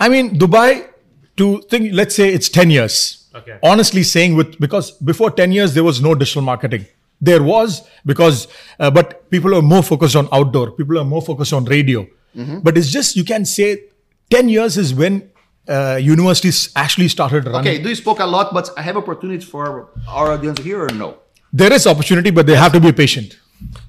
I 0.00 0.08
mean, 0.08 0.38
Dubai, 0.38 0.88
to 1.36 1.60
think, 1.68 1.92
let's 1.92 2.14
say 2.14 2.32
it's 2.32 2.48
10 2.48 2.70
years. 2.70 3.19
Okay. 3.34 3.58
Honestly 3.62 4.02
saying, 4.02 4.34
with 4.34 4.58
because 4.58 4.90
before 4.90 5.30
10 5.30 5.52
years, 5.52 5.74
there 5.74 5.84
was 5.84 6.00
no 6.00 6.14
digital 6.14 6.42
marketing. 6.42 6.86
There 7.20 7.42
was 7.42 7.86
because, 8.06 8.48
uh, 8.78 8.90
but 8.90 9.30
people 9.30 9.54
are 9.54 9.62
more 9.62 9.82
focused 9.82 10.16
on 10.16 10.28
outdoor, 10.32 10.70
people 10.72 10.98
are 10.98 11.04
more 11.04 11.22
focused 11.22 11.52
on 11.52 11.64
radio. 11.66 12.06
Mm-hmm. 12.36 12.60
But 12.60 12.78
it's 12.78 12.90
just, 12.90 13.16
you 13.16 13.24
can 13.24 13.44
say 13.44 13.84
10 14.30 14.48
years 14.48 14.78
is 14.78 14.94
when 14.94 15.30
uh, 15.68 15.98
universities 16.00 16.72
actually 16.74 17.08
started 17.08 17.44
running. 17.44 17.60
okay 17.60 17.82
do 17.82 17.88
you 17.88 17.94
spoke 17.94 18.18
a 18.18 18.24
lot 18.24 18.52
but 18.52 18.70
i 18.76 18.82
have 18.82 18.96
opportunity 18.96 19.44
for 19.44 19.90
our 20.08 20.32
audience 20.32 20.58
here 20.60 20.82
or 20.82 20.88
no 20.88 21.14
There 21.52 21.72
is 21.72 21.86
opportunity, 21.86 22.30
but 22.30 22.46
they 22.46 22.54
have 22.54 22.72
to 22.72 22.80
be 22.80 22.92
patient. 22.92 23.36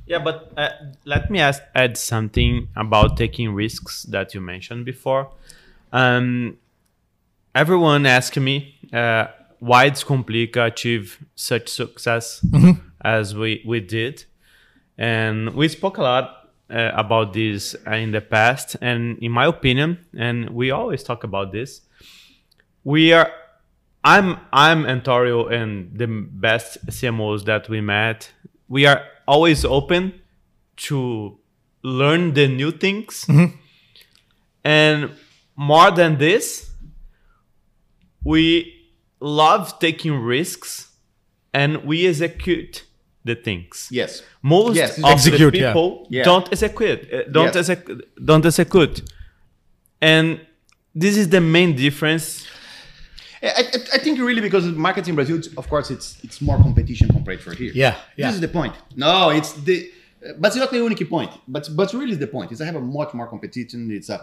Yeah, 0.07 0.19
but 0.19 0.51
uh, 0.57 0.69
let 1.05 1.29
me 1.29 1.39
ask, 1.39 1.61
add 1.75 1.95
something 1.95 2.67
about 2.75 3.17
taking 3.17 3.53
risks 3.53 4.03
that 4.03 4.33
you 4.33 4.41
mentioned 4.41 4.83
before. 4.85 5.29
Um, 5.93 6.57
everyone 7.53 8.05
asked 8.05 8.37
me 8.37 8.75
uh, 8.91 9.27
why 9.61 9.85
it's 9.85 10.03
Complica 10.03 10.65
achieve 10.65 11.23
such 11.35 11.69
success 11.69 12.43
as 13.01 13.35
we, 13.35 13.63
we 13.63 13.79
did. 13.79 14.25
And 14.97 15.53
we 15.53 15.67
spoke 15.67 15.99
a 15.99 16.01
lot 16.01 16.49
uh, 16.67 16.89
about 16.95 17.33
this 17.33 17.75
uh, 17.85 17.91
in 17.91 18.11
the 18.11 18.21
past. 18.21 18.75
And 18.81 19.19
in 19.19 19.31
my 19.31 19.45
opinion, 19.45 19.99
and 20.17 20.49
we 20.49 20.71
always 20.71 21.03
talk 21.03 21.23
about 21.23 21.51
this, 21.51 21.81
we 22.83 23.13
are 23.13 23.31
I'm 24.03 24.39
I'm 24.51 24.87
Antorio 24.87 25.45
and 25.45 25.95
the 25.95 26.07
best 26.07 26.83
CMOs 26.87 27.45
that 27.45 27.69
we 27.69 27.81
met. 27.81 28.31
We 28.67 28.87
are 28.87 29.03
always 29.27 29.63
open 29.63 30.21
to 30.87 31.37
learn 31.83 32.33
the 32.33 32.47
new 32.47 32.71
things. 32.71 33.27
And 34.63 35.11
more 35.55 35.91
than 35.91 36.17
this, 36.17 36.71
we 38.23 38.80
love 39.21 39.79
taking 39.79 40.13
risks 40.19 40.89
and 41.53 41.83
we 41.85 42.07
execute 42.07 42.83
the 43.23 43.35
things. 43.35 43.87
yes 43.91 44.23
Most 44.41 44.75
Yes. 44.75 44.97
of 44.97 45.05
Execute, 45.05 45.53
the 45.53 45.59
people 45.67 46.07
Yeah. 46.09 46.23
don't 46.23 46.47
execute, 46.51 47.01
uh, 47.13 47.23
don't 47.31 47.53
Yes. 47.55 47.69
exec- 47.69 47.87
don't 48.25 48.45
execute, 48.45 49.01
and 50.01 50.39
this 50.95 51.15
is 51.17 51.29
the 51.29 51.39
main 51.41 51.75
difference. 51.75 52.45
I, 53.43 53.47
I, 53.47 53.61
I 53.95 53.97
think 54.03 54.19
really 54.19 54.41
because 54.41 54.65
market 54.65 55.07
in 55.07 55.15
brazil 55.15 55.37
it's- 55.37 55.53
of 55.57 55.67
course 55.67 55.89
it's 55.95 56.17
it's 56.23 56.41
more 56.41 56.57
competition 56.67 57.07
compared 57.09 57.41
for 57.41 57.53
here 57.55 57.71
Yeah, 57.73 57.95
yeah. 58.17 58.27
this 58.27 58.35
is 58.35 58.41
the 58.41 58.47
point 58.59 58.73
no 58.95 59.29
it's 59.31 59.53
the 59.53 59.89
but 60.39 60.47
it's 60.49 60.57
not 60.57 60.69
the 60.71 60.79
only 60.79 61.05
point 61.15 61.31
but 61.47 61.63
but 61.75 61.91
really 61.93 62.15
the 62.25 62.27
point 62.27 62.51
is 62.51 62.61
i 62.61 62.65
have 62.65 62.75
a 62.75 62.81
much 62.99 63.11
more 63.15 63.27
competition 63.27 63.89
it's 63.91 64.09
a 64.09 64.17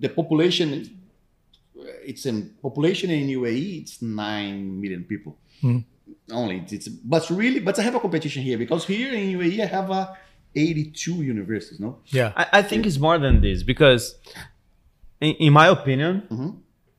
the 0.00 0.08
population 0.08 0.68
it's 2.04 2.24
in 2.26 2.50
population 2.62 3.10
in 3.10 3.28
uae 3.38 3.80
it's 3.82 4.00
9 4.02 4.80
million 4.80 5.04
people 5.04 5.36
only 6.32 6.56
it's, 6.58 6.72
it's 6.72 6.88
but 6.88 7.28
really 7.30 7.60
but 7.60 7.78
i 7.78 7.82
have 7.82 7.94
a 7.94 8.00
competition 8.00 8.42
here 8.42 8.58
because 8.58 8.86
here 8.86 9.12
in 9.14 9.38
uae 9.38 9.60
i 9.60 9.66
have 9.66 9.90
a 9.90 10.16
82 10.54 11.22
universities 11.22 11.78
no 11.80 11.98
Yeah. 12.06 12.32
I, 12.36 12.46
I 12.58 12.62
think 12.62 12.86
it's 12.86 12.98
more 12.98 13.18
than 13.18 13.42
this 13.42 13.62
because, 13.62 14.14
in, 15.20 15.34
in 15.46 15.52
my 15.52 15.66
opinion, 15.68 16.22
Mm-hmm. 16.30 16.50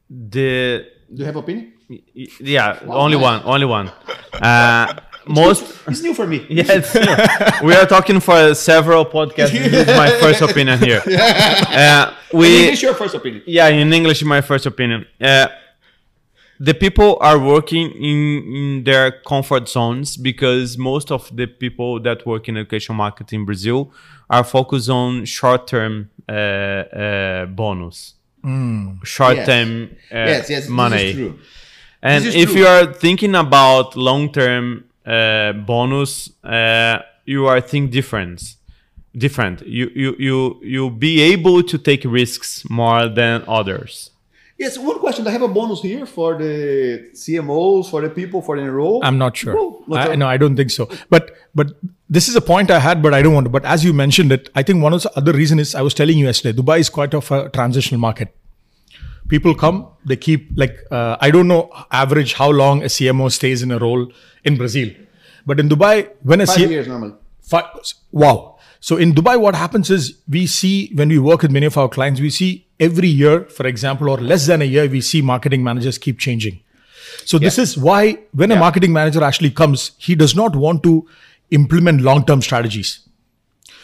the 0.10 0.86
do 1.14 1.20
you 1.22 1.26
have 1.26 1.36
opinion 1.38 1.74
Y- 1.90 2.04
y- 2.16 2.28
Yeah, 2.40 2.80
only 2.88 3.16
one, 3.30 3.42
only 3.46 3.66
one. 3.66 3.88
Uh, 4.50 4.86
most 5.30 5.64
It's 5.88 6.02
new 6.02 6.14
for 6.14 6.28
me. 6.28 6.46
yeah, 6.50 7.62
we 7.64 7.74
are 7.74 7.86
talking 7.86 8.20
for 8.20 8.54
several 8.56 9.06
podcasts. 9.06 9.52
This 9.52 9.88
is 9.88 9.98
my 9.98 10.10
first 10.22 10.42
opinion 10.42 10.80
here. 10.80 11.02
Uh, 11.08 12.14
we 12.34 12.64
English, 12.64 12.82
your 12.84 12.94
first 12.96 13.16
opinion. 13.16 13.44
yeah, 13.46 13.68
in 13.68 13.92
English, 13.94 14.24
my 14.24 14.42
first 14.42 14.66
opinion. 14.66 15.06
Uh, 15.22 15.48
the 16.60 16.74
people 16.74 17.18
are 17.22 17.38
working 17.38 17.92
in, 17.92 18.54
in 18.56 18.84
their 18.84 19.12
comfort 19.12 19.70
zones 19.70 20.18
because 20.18 20.76
most 20.78 21.12
of 21.12 21.30
the 21.36 21.46
people 21.46 22.00
that 22.02 22.26
work 22.26 22.50
in 22.50 22.58
education 22.58 22.96
market 22.96 23.32
in 23.32 23.46
Brazil 23.46 23.92
are 24.30 24.44
focused 24.44 24.90
on 24.90 25.24
short-term 25.26 26.10
uh, 26.28 26.32
uh, 26.32 27.46
bonus, 27.46 28.16
short-term 29.04 29.90
uh, 30.12 30.16
yes, 30.16 30.50
yes, 30.50 30.68
money. 30.68 30.96
This 30.98 31.06
is 31.10 31.16
true. 31.16 31.40
And 32.02 32.24
This 32.26 32.36
is 32.36 32.44
if 32.44 32.50
true. 32.50 32.60
you 32.62 32.68
are 32.68 32.92
thinking 32.94 33.36
about 33.36 33.96
long-term 33.96 34.84
uh, 35.08 35.54
bonus, 35.54 36.30
uh, 36.44 37.00
you 37.26 37.48
are 37.48 37.62
think 37.62 37.92
different. 37.92 38.56
Different. 39.16 39.66
You 39.66 39.90
you 39.96 40.16
you 40.20 40.60
you 40.62 40.90
be 40.92 41.22
able 41.22 41.64
to 41.64 41.78
take 41.78 42.04
risks 42.06 42.70
more 42.70 43.08
than 43.08 43.44
others. 43.48 44.12
Yes, 44.58 44.78
one 44.78 45.00
question. 45.00 45.28
I 45.28 45.32
have 45.32 45.44
a 45.44 45.48
bonus 45.48 45.82
here 45.82 46.06
for 46.06 46.36
the 46.36 47.10
CMOs, 47.14 47.90
for 47.92 48.02
the 48.02 48.10
people, 48.10 48.42
for 48.42 48.58
the 48.58 48.64
enroll. 48.64 49.02
I'm 49.04 49.18
not 49.18 49.38
sure. 49.38 49.54
No, 49.54 49.84
not 49.88 50.00
I, 50.00 50.06
sure. 50.06 50.18
no, 50.18 50.28
I 50.28 50.38
don't 50.38 50.56
think 50.56 50.72
so. 50.72 50.90
But 51.10 51.36
but 51.56 51.74
this 52.10 52.28
is 52.28 52.36
a 52.36 52.42
point 52.42 52.70
I 52.72 52.80
had, 52.80 53.02
but 53.02 53.14
I 53.14 53.22
don't 53.22 53.34
want 53.34 53.46
to. 53.46 53.52
But 53.52 53.66
as 53.66 53.84
you 53.86 53.94
mentioned 53.94 54.32
it, 54.32 54.50
I 54.56 54.64
think 54.64 54.84
one 54.84 54.94
of 54.94 55.04
the 55.04 55.16
other 55.18 55.32
reason 55.32 55.60
is 55.60 55.74
I 55.74 55.82
was 55.82 55.94
telling 55.94 56.18
you 56.18 56.26
yesterday, 56.26 56.60
Dubai 56.60 56.80
is 56.80 56.90
quite 56.90 57.14
of 57.14 57.32
a 57.32 57.50
transitional 57.50 58.00
market. 58.00 58.36
People 59.30 59.54
come, 59.56 59.88
they 60.06 60.16
keep 60.16 60.50
like 60.56 60.78
uh, 60.90 61.18
I 61.20 61.32
don't 61.32 61.48
know 61.48 61.70
average 61.92 62.34
how 62.34 62.50
long 62.50 62.82
a 62.84 62.86
CMO 62.86 63.32
stays 63.32 63.62
in 63.62 63.72
a 63.72 63.78
role 63.78 64.12
in 64.44 64.58
Brazil, 64.58 64.90
but 65.46 65.60
in 65.60 65.70
Dubai, 65.70 66.10
when 66.24 66.42
a 66.42 66.46
Five 66.46 66.58
CMO 66.58 66.70
years 66.70 66.88
normal 66.88 67.18
Fi- 67.42 67.70
wow. 68.12 68.58
So 68.80 68.98
in 68.98 69.14
Dubai, 69.14 69.40
what 69.40 69.56
happens 69.56 69.90
is 69.90 70.18
we 70.30 70.46
see 70.48 70.92
when 70.94 71.10
we 71.10 71.18
work 71.18 71.42
with 71.42 71.52
many 71.52 71.66
of 71.66 71.78
our 71.78 71.90
clients, 71.90 72.22
we 72.22 72.30
see 72.30 72.68
every 72.80 73.08
year, 73.08 73.46
for 73.46 73.66
example, 73.66 74.10
or 74.10 74.18
less 74.18 74.48
than 74.48 74.62
a 74.62 74.66
year, 74.66 74.88
we 74.88 75.02
see 75.02 75.22
marketing 75.22 75.64
managers 75.64 75.98
keep 75.98 76.20
changing. 76.20 76.62
So 77.26 77.40
this 77.40 77.58
is 77.58 77.78
why 77.78 78.20
when 78.34 78.52
a 78.52 78.56
marketing 78.56 78.94
manager 78.94 79.24
actually 79.24 79.52
comes, 79.52 79.92
he 79.98 80.16
does 80.16 80.36
not 80.36 80.56
want 80.56 80.84
to 80.84 81.08
implement 81.52 82.02
long-term 82.02 82.42
strategies. 82.42 83.08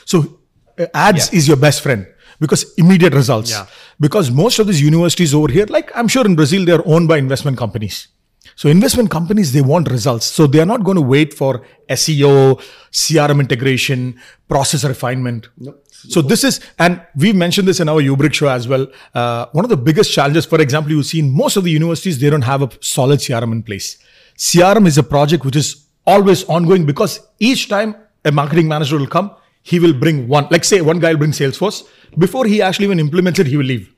So 0.06 0.40
uh, 0.78 0.88
ads 0.94 1.32
is 1.34 1.48
your 1.48 1.58
best 1.58 1.82
friend 1.82 2.08
because 2.40 2.74
immediate 2.78 3.14
results. 3.14 3.52
Yeah. 3.52 3.66
Because 4.00 4.32
most 4.32 4.60
of 4.60 4.68
these 4.68 4.82
universities 4.82 5.34
over 5.34 5.52
here, 5.52 5.66
like 5.70 5.92
I'm 5.96 6.08
sure 6.08 6.26
in 6.26 6.36
Brazil, 6.36 6.66
they're 6.66 6.86
owned 6.88 7.08
by 7.08 7.18
investment 7.18 7.58
companies. 7.58 8.08
So 8.56 8.70
investment 8.70 9.10
companies, 9.10 9.52
they 9.52 9.62
want 9.62 9.90
results. 9.90 10.26
So 10.26 10.48
they 10.48 10.60
are 10.60 10.66
not 10.66 10.84
going 10.84 10.96
to 10.96 11.02
wait 11.02 11.34
for 11.34 11.62
SEO, 11.90 12.62
CRM 12.92 13.40
integration, 13.40 14.20
process 14.48 14.84
refinement. 14.84 15.48
Nope. 15.58 15.84
So 15.90 16.22
this 16.22 16.44
is, 16.44 16.60
and 16.78 17.02
we 17.16 17.32
mentioned 17.32 17.68
this 17.68 17.80
in 17.80 17.88
our 17.88 18.02
Ubrick 18.02 18.34
show 18.34 18.50
as 18.50 18.68
well. 18.68 18.88
Uh, 19.16 19.46
one 19.54 19.64
of 19.64 19.70
the 19.70 19.78
biggest 19.78 20.12
challenges, 20.12 20.46
for 20.46 20.62
example, 20.62 20.92
you 20.92 21.02
see 21.02 21.20
in 21.20 21.32
most 21.32 21.56
of 21.56 21.64
the 21.64 21.72
universities, 21.72 22.20
they 22.20 22.30
don't 22.30 22.42
have 22.42 22.62
a 22.62 22.70
solid 22.82 23.20
CRM 23.20 23.52
in 23.54 23.64
place. 23.64 23.98
CRM 24.38 24.86
is 24.86 24.98
a 24.98 25.04
project 25.04 25.46
which 25.46 25.56
is 25.56 25.88
always 26.06 26.44
ongoing 26.46 26.86
because 26.86 27.22
each 27.40 27.70
time 27.70 27.96
a 28.26 28.32
marketing 28.32 28.68
manager 28.68 28.98
will 28.98 29.08
come, 29.08 29.34
he 29.64 29.80
will 29.80 29.94
bring 29.94 30.28
one, 30.28 30.48
like 30.52 30.64
say 30.64 30.82
one 30.82 31.00
guy 31.00 31.12
will 31.14 31.20
bring 31.20 31.32
Salesforce. 31.32 31.84
Before 32.18 32.46
he 32.46 32.62
actually 32.62 32.86
even 32.86 33.00
implements 33.00 33.40
it, 33.40 33.48
he 33.48 33.58
will 33.58 33.66
leave 33.66 33.94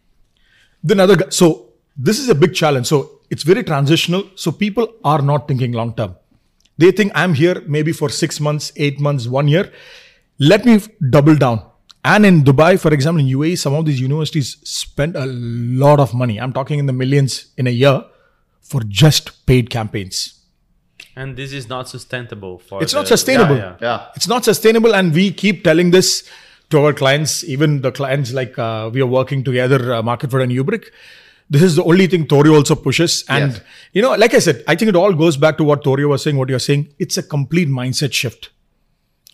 then 0.85 0.99
other 0.99 1.17
guy. 1.17 1.29
So 1.29 1.69
this 1.97 2.19
is 2.19 2.29
a 2.29 2.35
big 2.35 2.53
challenge. 2.53 2.87
So 2.87 3.19
it's 3.29 3.43
very 3.43 3.63
transitional. 3.63 4.23
So 4.35 4.51
people 4.51 4.87
are 5.03 5.21
not 5.21 5.47
thinking 5.47 5.71
long 5.73 5.95
term. 5.95 6.15
They 6.77 6.91
think 6.91 7.11
I'm 7.15 7.33
here 7.33 7.61
maybe 7.65 7.91
for 7.91 8.09
six 8.09 8.39
months, 8.39 8.71
eight 8.75 8.99
months, 8.99 9.27
one 9.27 9.47
year. 9.47 9.71
Let 10.37 10.65
me 10.65 10.79
double 11.09 11.35
down. 11.35 11.63
And 12.03 12.25
in 12.25 12.43
Dubai, 12.43 12.79
for 12.79 12.93
example, 12.93 13.21
in 13.21 13.27
UAE, 13.27 13.57
some 13.57 13.73
of 13.73 13.85
these 13.85 13.99
universities 13.99 14.57
spend 14.63 15.15
a 15.15 15.25
lot 15.25 15.99
of 15.99 16.13
money. 16.13 16.39
I'm 16.39 16.53
talking 16.53 16.77
in 16.77 16.85
the 16.85 16.93
millions 16.93 17.47
in 17.57 17.65
a 17.65 17.71
year 17.71 18.03
for 18.61 18.81
just 18.81 19.45
paid 19.47 19.71
campaigns. 19.71 20.34
And 21.15 21.37
this 21.37 21.53
is 21.53 21.69
not 21.69 21.87
sustainable 21.89 22.59
for 22.59 22.81
It's 22.83 22.91
the- 22.91 22.99
not 22.99 23.07
sustainable. 23.07 23.55
Yeah, 23.57 23.75
yeah. 23.81 23.87
Yeah. 23.87 24.05
It's 24.15 24.27
not 24.27 24.43
sustainable, 24.43 24.93
and 24.95 25.13
we 25.13 25.31
keep 25.31 25.63
telling 25.63 25.91
this 25.91 26.23
to 26.71 26.79
our 26.83 26.93
clients, 26.93 27.43
even 27.43 27.81
the 27.81 27.91
clients 27.91 28.33
like 28.33 28.57
uh, 28.59 28.89
we 28.93 29.01
are 29.01 29.05
working 29.07 29.43
together, 29.43 29.93
uh, 29.93 30.01
Marketford 30.01 30.43
and 30.43 30.51
Ubrick. 30.51 30.85
This 31.49 31.61
is 31.61 31.75
the 31.75 31.83
only 31.83 32.07
thing 32.07 32.25
Torio 32.25 32.55
also 32.55 32.75
pushes, 32.75 33.23
and 33.29 33.51
Yes. 33.53 33.61
you 33.93 34.01
know, 34.01 34.13
like 34.15 34.33
I 34.33 34.39
said, 34.39 34.63
I 34.67 34.75
think 34.75 34.89
it 34.89 34.95
all 34.95 35.13
goes 35.13 35.37
back 35.37 35.57
to 35.59 35.63
what 35.63 35.83
Torio 35.83 36.09
was 36.09 36.23
saying. 36.23 36.37
What 36.37 36.49
you're 36.49 36.59
saying, 36.67 36.89
it's 36.99 37.17
a 37.17 37.23
complete 37.23 37.69
mindset 37.69 38.13
shift. 38.13 38.49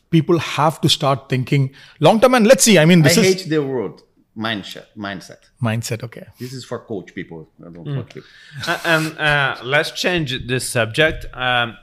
People 0.10 0.40
have 0.40 0.82
to 0.82 0.90
start 0.90 1.30
thinking 1.30 1.72
long 2.02 2.20
term, 2.20 2.34
and 2.36 2.46
let's 2.46 2.64
see. 2.66 2.78
I 2.78 2.84
mean, 2.86 3.02
this 3.02 3.18
I 3.18 3.22
is 3.22 3.28
hate 3.44 3.50
the 3.50 3.64
word 3.64 3.94
mindset. 4.38 4.86
Mindset. 4.98 5.50
mindset. 5.62 6.04
Okay. 6.04 6.26
This 6.40 6.54
is 6.54 6.64
for 6.64 6.80
coach 6.80 7.14
people. 7.14 7.50
I 7.60 7.70
don't 7.70 7.86
coach 7.86 8.14
people. 8.14 8.30
Uh, 8.68 8.80
and 8.86 9.18
uh, 9.18 9.58
let's 9.64 9.92
change 9.92 10.48
this 10.48 10.68
subject. 10.68 11.26
Um, 11.34 11.78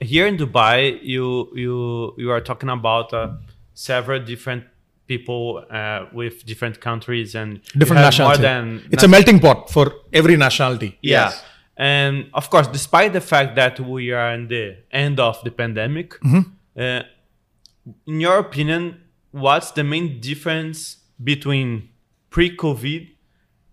here 0.00 0.26
in 0.26 0.36
Dubai, 0.36 0.98
you 1.02 1.48
you 1.54 2.14
you 2.18 2.30
are 2.30 2.40
talking 2.40 2.68
about 2.68 3.12
uh, 3.12 3.32
several 3.74 4.20
different 4.20 4.64
people 5.06 5.64
uh, 5.70 6.06
with 6.12 6.44
different 6.44 6.80
countries 6.80 7.34
and 7.34 7.62
Different 7.78 7.98
have 7.98 8.06
nationality. 8.06 8.42
More 8.42 8.50
than 8.50 8.88
it's 8.90 9.04
a 9.04 9.08
melting 9.08 9.40
pot 9.40 9.70
for 9.70 9.92
every 10.12 10.36
nationality. 10.36 10.98
Yeah. 11.00 11.26
Yes. 11.26 11.44
And 11.76 12.30
of 12.32 12.48
course, 12.50 12.66
despite 12.68 13.12
the 13.12 13.20
fact 13.20 13.54
that 13.56 13.78
we 13.78 14.10
are 14.10 14.32
in 14.32 14.48
the 14.48 14.78
end 14.90 15.20
of 15.20 15.42
the 15.44 15.50
pandemic, 15.50 16.14
uh, 16.24 17.02
in 18.06 18.20
your 18.20 18.38
opinion, 18.38 19.02
what's 19.30 19.70
the 19.72 19.84
main 19.84 20.20
difference 20.20 20.96
between 21.22 21.88
pre-COVID 22.30 23.08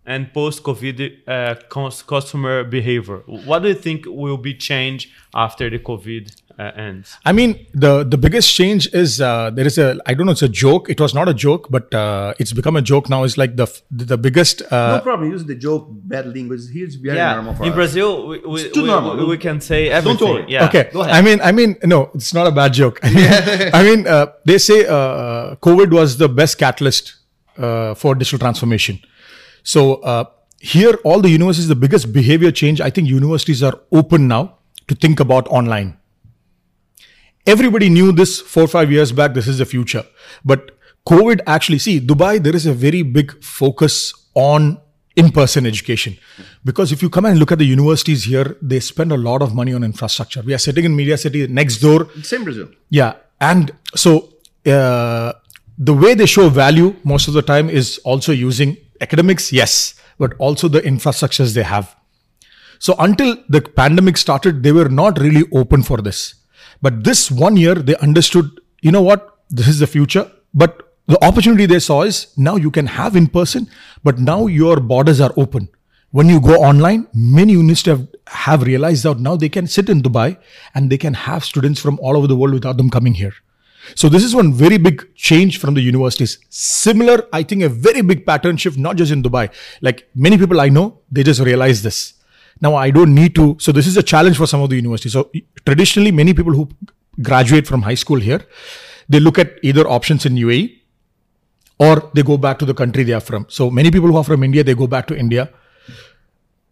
and 0.05 0.33
post-COVID 0.33 0.97
uh, 1.27 1.55
cus- 1.69 2.01
customer 2.03 2.63
behavior? 2.63 3.19
What 3.25 3.63
do 3.63 3.69
you 3.69 3.75
think 3.75 4.05
will 4.05 4.37
be 4.37 4.53
changed 4.53 5.09
after 5.33 5.69
the 5.69 5.79
COVID 5.79 6.41
uh, 6.59 6.71
ends? 6.75 7.15
I 7.25 7.31
mean, 7.31 7.65
the 7.73 8.03
the 8.03 8.17
biggest 8.17 8.53
change 8.53 8.87
is 8.93 9.21
uh, 9.21 9.49
there 9.51 9.65
is 9.65 9.77
a 9.77 9.97
I 10.05 10.13
don't 10.13 10.25
know 10.25 10.33
it's 10.33 10.41
a 10.41 10.49
joke. 10.49 10.89
It 10.89 10.99
was 10.99 11.13
not 11.13 11.29
a 11.29 11.33
joke, 11.33 11.67
but 11.71 11.93
uh, 11.93 12.33
it's 12.37 12.51
become 12.51 12.75
a 12.75 12.81
joke 12.81 13.07
now. 13.09 13.23
It's 13.23 13.37
like 13.37 13.55
the 13.55 13.67
the 13.91 14.17
biggest. 14.17 14.61
no 14.69 14.77
Uh, 14.77 14.99
problem. 15.01 15.31
Use 15.31 15.45
the 15.45 15.55
joke, 15.55 15.87
bad 15.89 16.25
language. 16.35 16.63
Here's 16.73 16.95
it's 16.95 16.95
very 17.07 17.17
Yeah, 17.17 17.35
normal 17.35 17.53
for 17.55 17.63
in 17.63 17.69
us. 17.69 17.75
Brazil, 17.75 18.27
we, 18.27 18.39
we, 18.39 18.71
we, 18.75 18.83
normal. 18.83 19.15
we- 19.17 19.25
we 19.33 19.37
can 19.37 19.61
say 19.61 19.87
everything. 19.89 20.17
Don't 20.19 20.33
worry. 20.35 20.45
Yeah. 20.51 20.65
okay, 20.67 20.89
Go 20.91 21.01
ahead. 21.01 21.15
I 21.15 21.21
mean, 21.27 21.39
I 21.41 21.51
mean, 21.53 21.77
no, 21.85 22.11
it's 22.13 22.33
not 22.33 22.45
a 22.45 22.51
bad 22.51 22.73
joke. 22.73 22.99
I 23.03 23.09
mean, 23.17 23.29
I 23.79 23.81
mean 23.87 23.99
uh, 24.05 24.25
they 24.45 24.57
say 24.59 24.79
uh, 24.85 25.55
COVID 25.67 25.89
was 25.99 26.17
the 26.17 26.27
best 26.27 26.57
catalyst 26.59 27.05
uh, 27.57 27.93
for 27.95 28.15
digital 28.15 28.39
transformation. 28.39 28.99
So 29.63 29.95
uh, 29.95 30.25
here, 30.59 30.93
all 31.03 31.21
the 31.21 31.29
universities, 31.29 31.67
the 31.67 31.75
biggest 31.75 32.13
behavior 32.13 32.51
change. 32.51 32.81
I 32.81 32.89
think 32.89 33.07
universities 33.07 33.63
are 33.63 33.79
open 33.91 34.27
now 34.27 34.57
to 34.87 34.95
think 34.95 35.19
about 35.19 35.47
online. 35.47 35.97
everybody 37.45 37.89
knew 37.89 38.11
this 38.11 38.39
four 38.41 38.63
or 38.63 38.67
five 38.67 38.91
years 38.91 39.11
back 39.11 39.33
this 39.33 39.47
is 39.47 39.57
the 39.57 39.65
future 39.65 40.03
but 40.45 40.71
covid 41.05 41.41
actually 41.55 41.77
see 41.77 41.99
dubai 41.99 42.41
there 42.41 42.55
is 42.55 42.65
a 42.65 42.73
very 42.73 43.01
big 43.01 43.33
focus 43.43 44.13
on 44.33 44.77
in-person 45.15 45.65
education 45.65 46.17
because 46.63 46.91
if 46.91 47.01
you 47.03 47.09
come 47.09 47.25
and 47.25 47.37
look 47.37 47.51
at 47.51 47.59
the 47.59 47.65
universities 47.65 48.23
here 48.23 48.57
they 48.61 48.79
spend 48.79 49.11
a 49.11 49.17
lot 49.17 49.41
of 49.41 49.53
money 49.53 49.73
on 49.73 49.83
infrastructure 49.83 50.41
we 50.41 50.53
are 50.53 50.63
sitting 50.67 50.85
in 50.85 50.95
media 50.95 51.17
city 51.17 51.45
next 51.47 51.77
door 51.79 52.07
Same 52.21 52.43
Brazil. 52.43 52.67
yeah, 52.89 53.13
and 53.41 53.71
so 53.95 54.29
uh, 54.65 55.33
the 55.77 55.93
way 55.93 56.13
they 56.13 56.25
show 56.25 56.49
value 56.49 56.95
most 57.03 57.27
of 57.27 57.33
the 57.33 57.41
time 57.41 57.69
is 57.69 57.99
also 57.99 58.31
using 58.31 58.77
academics, 59.01 59.51
yes, 59.51 59.95
but 60.17 60.33
also 60.37 60.67
the 60.67 60.81
infrastructures 60.81 61.53
they 61.53 61.63
have. 61.63 61.95
So 62.79 62.95
until 62.99 63.37
the 63.49 63.61
pandemic 63.61 64.17
started, 64.17 64.61
they 64.61 64.71
were 64.71 64.89
not 64.89 65.19
really 65.19 65.43
open 65.53 65.83
for 65.83 65.97
this. 65.97 66.35
But 66.81 67.03
this 67.03 67.31
one 67.31 67.55
year, 67.55 67.75
they 67.75 67.95
understood, 67.97 68.59
you 68.81 68.91
know 68.91 69.01
what, 69.01 69.39
this 69.49 69.67
is 69.67 69.79
the 69.79 69.87
future. 69.87 70.29
But 70.53 70.93
the 71.07 71.23
opportunity 71.23 71.65
they 71.65 71.79
saw 71.79 72.03
is 72.03 72.33
now 72.37 72.55
you 72.55 72.71
can 72.71 72.87
have 72.87 73.15
in 73.15 73.27
person, 73.27 73.69
but 74.03 74.19
now 74.19 74.47
your 74.47 74.79
borders 74.79 75.21
are 75.21 75.33
open. 75.37 75.69
When 76.11 76.29
you 76.29 76.39
go 76.39 76.55
online, 76.55 77.07
many 77.13 77.53
universities 77.53 77.97
have, 77.97 78.07
have 78.27 78.63
realized 78.63 79.03
that 79.03 79.19
now 79.19 79.35
they 79.35 79.49
can 79.49 79.65
sit 79.65 79.89
in 79.89 80.03
Dubai 80.03 80.37
and 80.75 80.89
they 80.89 80.97
can 80.97 81.13
have 81.13 81.43
students 81.43 81.81
from 81.81 81.99
all 81.99 82.15
over 82.15 82.27
the 82.27 82.35
world 82.35 82.53
without 82.53 82.77
them 82.77 82.89
coming 82.89 83.15
here. 83.15 83.33
So 83.95 84.09
this 84.09 84.23
is 84.23 84.35
one 84.35 84.53
very 84.53 84.77
big 84.77 85.13
change 85.15 85.59
from 85.59 85.73
the 85.73 85.81
universities. 85.81 86.39
Similar, 86.49 87.27
I 87.33 87.43
think, 87.43 87.63
a 87.63 87.69
very 87.69 88.01
big 88.01 88.25
pattern 88.25 88.57
shift, 88.57 88.77
not 88.77 88.95
just 88.95 89.11
in 89.11 89.23
Dubai. 89.23 89.51
Like 89.81 90.09
many 90.15 90.37
people 90.37 90.61
I 90.61 90.69
know, 90.69 90.99
they 91.11 91.23
just 91.23 91.41
realize 91.41 91.83
this. 91.83 92.13
Now 92.61 92.75
I 92.75 92.91
don't 92.91 93.13
need 93.13 93.35
to. 93.35 93.57
So 93.59 93.71
this 93.71 93.87
is 93.87 93.97
a 93.97 94.03
challenge 94.03 94.37
for 94.37 94.47
some 94.47 94.61
of 94.61 94.69
the 94.69 94.75
universities. 94.75 95.13
So 95.13 95.31
traditionally, 95.65 96.11
many 96.11 96.33
people 96.33 96.53
who 96.53 96.69
graduate 97.21 97.67
from 97.67 97.81
high 97.81 97.95
school 97.95 98.19
here, 98.19 98.45
they 99.09 99.19
look 99.19 99.37
at 99.37 99.59
either 99.63 99.87
options 99.87 100.25
in 100.25 100.35
UAE 100.35 100.79
or 101.79 102.09
they 102.13 102.23
go 102.23 102.37
back 102.37 102.59
to 102.59 102.65
the 102.65 102.73
country 102.73 103.03
they 103.03 103.13
are 103.13 103.19
from. 103.19 103.45
So 103.49 103.69
many 103.69 103.91
people 103.91 104.09
who 104.09 104.17
are 104.17 104.23
from 104.23 104.43
India, 104.43 104.63
they 104.63 104.75
go 104.75 104.87
back 104.87 105.07
to 105.07 105.17
India. 105.17 105.49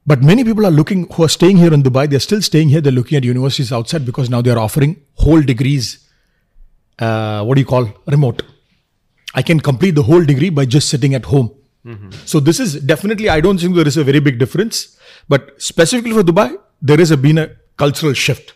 But 0.06 0.24
many 0.24 0.44
people 0.44 0.66
are 0.66 0.72
looking 0.72 1.08
who 1.12 1.24
are 1.24 1.30
staying 1.30 1.58
here 1.58 1.74
in 1.74 1.84
Dubai. 1.84 2.10
They're 2.10 2.20
still 2.20 2.42
staying 2.42 2.70
here. 2.70 2.82
They're 2.82 2.92
looking 2.92 3.18
at 3.18 3.24
universities 3.24 3.72
outside 3.72 4.06
because 4.06 4.30
now 4.30 4.42
they're 4.42 4.58
offering 4.58 5.02
whole 5.16 5.42
degrees. 5.42 6.01
Uh, 7.00 7.44
what 7.44 7.56
do 7.56 7.62
you 7.62 7.66
call 7.68 7.90
remote? 8.08 8.44
I 9.34 9.42
can 9.42 9.60
complete 9.60 9.96
the 9.96 10.04
whole 10.04 10.24
degree 10.24 10.50
by 10.50 10.66
just 10.66 10.90
sitting 10.90 11.16
at 11.16 11.26
home. 11.26 11.52
So 12.26 12.40
this 12.40 12.60
is 12.60 12.80
definitely. 12.82 13.30
I 13.30 13.42
don't 13.42 13.58
think 13.60 13.76
there 13.76 13.88
is 13.88 13.98
a 13.98 14.04
very 14.04 14.20
big 14.20 14.38
difference. 14.38 14.98
But 15.28 15.60
specifically 15.62 16.12
for 16.12 16.22
Dubai, 16.22 16.56
there 16.82 16.98
has 16.98 17.16
been 17.16 17.38
a 17.38 17.50
cultural 17.78 18.14
shift. 18.14 18.54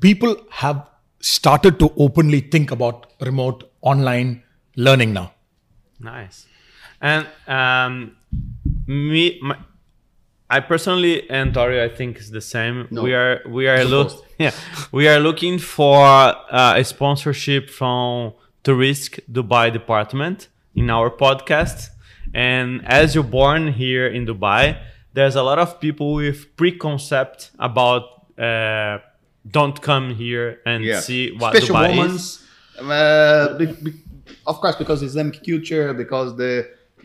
People 0.00 0.36
have 0.50 0.86
started 1.20 1.78
to 1.78 1.92
openly 1.96 2.40
think 2.40 2.70
about 2.70 3.06
remote 3.20 3.70
online 3.80 4.42
learning 4.76 5.12
now. 5.12 5.32
Nice. 6.00 6.46
And 7.00 7.26
um, 7.46 8.16
me, 8.86 9.38
my, 9.40 9.56
I 10.56 10.60
personally 10.72 11.14
and 11.36 11.46
Tori, 11.56 11.78
I 11.88 11.90
think 11.98 12.10
is 12.22 12.30
the 12.38 12.44
same. 12.54 12.76
No. 12.90 13.02
We 13.06 13.12
are 13.22 13.34
we 13.56 13.64
are 13.72 13.82
look 13.94 14.10
yeah 14.44 14.52
we 14.98 15.04
are 15.12 15.20
looking 15.28 15.56
for 15.76 15.98
uh, 16.04 16.80
a 16.82 16.84
sponsorship 16.94 17.64
from 17.78 18.32
Tourist 18.66 19.10
Dubai 19.36 19.66
department 19.78 20.38
in 20.80 20.86
our 20.96 21.08
podcast. 21.24 21.78
And 22.50 22.68
as 23.00 23.06
you're 23.14 23.32
born 23.40 23.62
here 23.82 24.06
in 24.16 24.22
Dubai, 24.32 24.64
there's 25.16 25.36
a 25.42 25.44
lot 25.50 25.58
of 25.64 25.68
people 25.86 26.08
with 26.22 26.38
preconcept 26.60 27.38
about 27.68 28.02
uh, 28.38 28.98
don't 29.56 29.78
come 29.90 30.06
here 30.22 30.48
and 30.70 30.78
Yeah. 30.84 31.00
see 31.08 31.22
what 31.40 31.50
Special 31.56 31.76
Dubai 31.76 31.88
women, 31.96 32.16
is. 32.16 32.24
uh, 32.78 33.56
be- 33.58 33.76
be- 33.84 34.00
of 34.46 34.56
course, 34.62 34.76
because 34.82 34.98
Islamic 35.02 35.36
culture, 35.48 35.86
because 36.02 36.28
the 36.42 36.52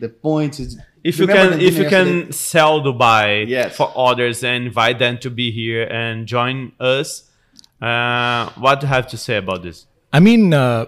the 0.00 0.08
point 0.08 0.58
is. 0.60 0.76
if 1.04 1.18
you 1.20 1.26
can 1.26 1.52
if 1.54 1.74
you 1.80 1.84
yesterday- 1.84 1.90
can 1.90 2.32
sell 2.32 2.74
dubai 2.86 3.26
Yes. 3.56 3.76
for 3.78 3.88
others 4.08 4.42
and 4.44 4.66
invite 4.70 4.98
them 4.98 5.16
to 5.24 5.30
be 5.30 5.46
here 5.60 5.84
and 6.00 6.26
join 6.26 6.56
us 6.80 7.08
uh, 7.88 8.48
what 8.64 8.80
do 8.80 8.86
you 8.86 8.92
have 8.92 9.06
to 9.14 9.16
say 9.16 9.36
about 9.44 9.62
this 9.62 9.86
I 10.12 10.20
mean, 10.20 10.54
uh, 10.54 10.86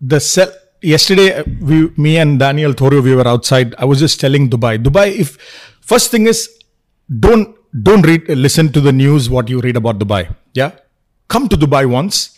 the 0.00 0.18
sell 0.20 0.50
yesterday, 0.80 1.26
uh, 1.38 1.44
we, 1.60 1.90
me 2.04 2.16
and 2.16 2.38
Daniel 2.38 2.72
Thorio, 2.72 3.02
we 3.02 3.14
were 3.14 3.26
outside. 3.28 3.74
I 3.78 3.84
was 3.84 3.98
just 4.00 4.18
telling 4.20 4.48
Dubai, 4.48 4.82
Dubai. 4.82 5.04
If 5.24 5.36
first 5.82 6.10
thing 6.10 6.26
is, 6.26 6.48
don't 7.26 7.54
don't 7.82 8.06
read, 8.06 8.26
listen 8.28 8.72
to 8.72 8.80
the 8.80 8.92
news 8.92 9.28
what 9.28 9.50
you 9.50 9.60
read 9.60 9.76
about 9.76 9.98
Dubai. 9.98 10.34
Yeah, 10.54 10.70
come 11.28 11.46
to 11.48 11.56
Dubai 11.56 11.84
once. 11.86 12.35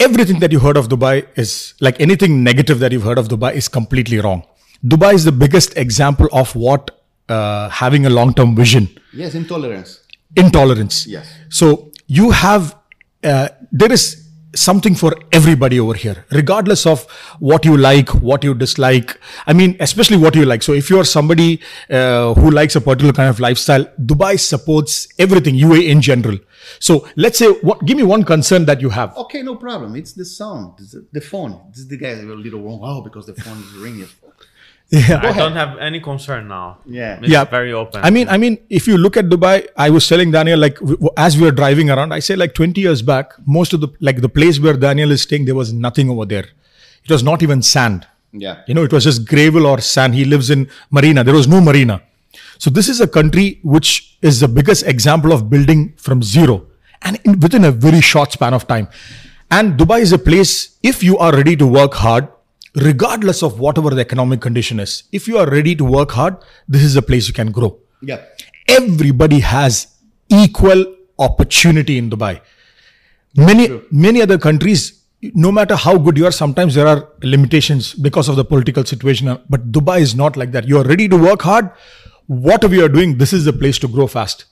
Everything 0.00 0.38
that 0.40 0.50
you 0.52 0.58
heard 0.60 0.76
of 0.78 0.88
Dubai 0.88 1.26
is 1.36 1.74
like 1.80 2.00
anything 2.00 2.42
negative 2.42 2.78
that 2.78 2.90
you've 2.92 3.02
heard 3.02 3.18
of 3.18 3.28
Dubai 3.28 3.52
is 3.54 3.68
completely 3.68 4.18
wrong. 4.18 4.42
Dubai 4.84 5.12
is 5.14 5.24
the 5.24 5.32
biggest 5.32 5.76
example 5.76 6.26
of 6.32 6.54
what 6.56 6.90
uh, 7.28 7.68
having 7.68 8.06
a 8.06 8.10
long-term 8.10 8.56
vision 8.56 8.88
Yes, 9.12 9.34
intolerance. 9.34 10.00
intolerance. 10.36 11.06
Yes. 11.06 11.26
So 11.50 11.92
you 12.06 12.30
have 12.30 12.74
uh, 13.22 13.48
there 13.70 13.92
is 13.92 14.26
something 14.54 14.94
for 14.94 15.16
everybody 15.32 15.78
over 15.78 15.94
here, 15.94 16.24
regardless 16.30 16.86
of 16.86 17.04
what 17.38 17.64
you 17.64 17.76
like, 17.76 18.08
what 18.14 18.42
you 18.42 18.54
dislike. 18.54 19.18
I 19.46 19.52
mean, 19.52 19.76
especially 19.80 20.16
what 20.16 20.34
you 20.34 20.44
like. 20.44 20.62
So 20.62 20.72
if 20.72 20.90
you 20.90 20.98
are 20.98 21.04
somebody 21.04 21.60
uh, 21.88 22.34
who 22.34 22.50
likes 22.50 22.76
a 22.76 22.80
particular 22.80 23.12
kind 23.12 23.28
of 23.28 23.40
lifestyle, 23.40 23.84
Dubai 24.00 24.38
supports 24.38 25.08
everything 25.18 25.54
UAE 25.54 25.88
in 25.88 26.00
general. 26.00 26.38
So 26.78 27.08
let's 27.16 27.38
say, 27.38 27.48
what, 27.48 27.84
give 27.84 27.96
me 27.96 28.02
one 28.02 28.24
concern 28.24 28.64
that 28.66 28.80
you 28.80 28.90
have. 28.90 29.16
Okay, 29.16 29.42
no 29.42 29.56
problem. 29.56 29.96
It's 29.96 30.12
the 30.12 30.24
sound, 30.24 30.74
it's 30.78 30.96
the, 31.12 31.20
phone. 31.20 31.60
This 31.70 31.80
is 31.80 31.88
the 31.88 31.96
guy 31.96 32.10
a 32.10 32.22
little 32.22 32.62
wrong. 32.62 32.80
Oh, 32.82 33.02
because 33.02 33.26
the 33.26 33.34
phone 33.34 33.58
is 33.58 33.72
ringing. 33.74 34.08
Yeah. 34.90 35.20
i 35.22 35.32
don't 35.32 35.52
have 35.54 35.78
any 35.78 36.00
concern 36.00 36.48
now. 36.48 36.78
Yeah. 36.84 37.18
it's 37.20 37.28
yeah. 37.28 37.44
very 37.44 37.72
open. 37.72 38.00
I 38.02 38.10
mean 38.10 38.28
i 38.28 38.36
mean 38.36 38.58
if 38.78 38.88
you 38.88 38.96
look 38.98 39.16
at 39.16 39.26
dubai 39.26 39.66
i 39.76 39.88
was 39.96 40.06
telling 40.12 40.30
daniel 40.36 40.58
like 40.58 40.74
w- 40.80 40.96
w- 40.96 41.12
as 41.16 41.36
we 41.38 41.44
were 41.48 41.52
driving 41.60 41.90
around 41.94 42.12
i 42.12 42.18
say 42.18 42.34
like 42.34 42.54
20 42.54 42.80
years 42.80 43.02
back 43.02 43.34
most 43.46 43.72
of 43.72 43.80
the 43.84 43.88
like 44.00 44.20
the 44.20 44.28
place 44.38 44.58
where 44.58 44.76
daniel 44.86 45.12
is 45.16 45.22
staying 45.22 45.44
there 45.44 45.54
was 45.54 45.72
nothing 45.72 46.10
over 46.10 46.24
there. 46.32 46.46
It 47.04 47.10
was 47.10 47.22
not 47.22 47.42
even 47.42 47.62
sand. 47.62 48.06
Yeah. 48.32 48.56
you 48.68 48.74
know 48.74 48.82
it 48.88 48.92
was 48.92 49.04
just 49.04 49.26
gravel 49.28 49.66
or 49.66 49.80
sand. 49.80 50.14
He 50.14 50.24
lives 50.24 50.50
in 50.50 50.68
marina. 50.90 51.22
There 51.24 51.34
was 51.34 51.48
no 51.48 51.60
marina. 51.60 52.02
So 52.58 52.70
this 52.70 52.88
is 52.88 53.00
a 53.00 53.08
country 53.08 53.46
which 53.62 54.18
is 54.22 54.40
the 54.40 54.48
biggest 54.58 54.86
example 54.86 55.32
of 55.32 55.48
building 55.54 55.94
from 55.96 56.22
zero 56.22 56.66
and 57.02 57.18
in, 57.24 57.40
within 57.40 57.64
a 57.64 57.72
very 57.86 58.00
short 58.00 58.32
span 58.32 58.54
of 58.54 58.66
time. 58.74 58.88
And 59.50 59.78
dubai 59.80 60.00
is 60.00 60.12
a 60.12 60.18
place 60.18 60.52
if 60.82 61.02
you 61.02 61.16
are 61.18 61.32
ready 61.32 61.56
to 61.56 61.66
work 61.66 61.94
hard 61.94 62.28
regardless 62.74 63.42
of 63.42 63.58
whatever 63.58 63.90
the 63.90 64.00
economic 64.00 64.40
condition 64.40 64.78
is 64.80 65.04
if 65.12 65.26
you 65.26 65.38
are 65.38 65.48
ready 65.50 65.74
to 65.74 65.84
work 65.84 66.12
hard 66.12 66.36
this 66.68 66.82
is 66.82 66.96
a 66.96 67.02
place 67.02 67.26
you 67.28 67.34
can 67.34 67.50
grow. 67.50 67.76
Yeah. 68.02 68.20
everybody 68.68 69.40
has 69.40 69.88
equal 70.28 70.84
opportunity 71.18 71.98
in 71.98 72.10
dubai. 72.10 72.40
Many 73.36 73.82
many 73.90 74.22
other 74.22 74.38
countries 74.38 75.00
no 75.34 75.52
matter 75.52 75.76
how 75.76 75.98
good 75.98 76.16
you 76.16 76.26
are 76.26 76.32
sometimes 76.32 76.74
there 76.74 76.86
are 76.86 77.08
limitations 77.22 77.92
because 77.94 78.28
of 78.28 78.36
the 78.36 78.44
political 78.44 78.84
situation. 78.84 79.38
But 79.48 79.70
dubai 79.72 80.00
is 80.00 80.14
not 80.14 80.36
like 80.36 80.52
that. 80.52 80.66
You 80.66 80.78
are 80.78 80.84
ready 80.84 81.08
to 81.08 81.16
work 81.16 81.42
hard. 81.42 81.70
Whatever 82.26 82.74
you 82.74 82.84
are 82.84 82.88
doing 82.88 83.18
this 83.18 83.32
is 83.32 83.44
the 83.44 83.52
place 83.52 83.78
to 83.80 83.88
grow 83.88 84.06
fast. 84.06 84.46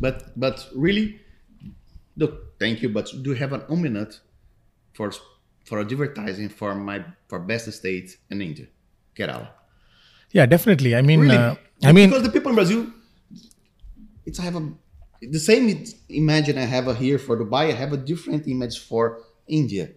But 0.00 0.38
but 0.38 0.66
really, 0.74 1.20
look, 2.16 2.58
thank 2.58 2.82
you. 2.82 2.90
But 2.90 3.10
do 3.22 3.30
you 3.30 3.36
have 3.36 3.52
an 3.52 3.62
minute 3.80 4.20
for 4.92 5.12
for 5.70 5.78
advertising 5.86 6.50
for 6.60 6.70
my 6.90 6.98
for 7.30 7.38
best 7.50 7.72
state 7.80 8.08
in 8.32 8.42
India, 8.50 8.66
Kerala? 9.16 9.48
yeah 10.38 10.46
definitely 10.54 10.90
i 10.98 11.02
mean 11.08 11.20
Really? 11.20 11.36
uh, 11.36 11.54
i 11.88 11.92
mean 11.96 12.08
because 12.10 12.26
the 12.28 12.34
people 12.36 12.50
in 12.52 12.56
Brazil, 12.60 12.82
it's 14.26 14.38
I 14.42 14.44
have 14.48 14.56
a 14.56 14.62
the 15.36 15.42
same 15.46 15.64
image 16.08 16.48
I 16.64 16.66
have 16.74 16.86
here 16.96 17.18
for 17.18 17.34
Dubai. 17.40 17.62
I 17.72 17.76
have 17.80 17.92
a 17.92 17.98
different 18.10 18.46
image 18.52 18.76
for 18.90 19.02
India. 19.60 19.88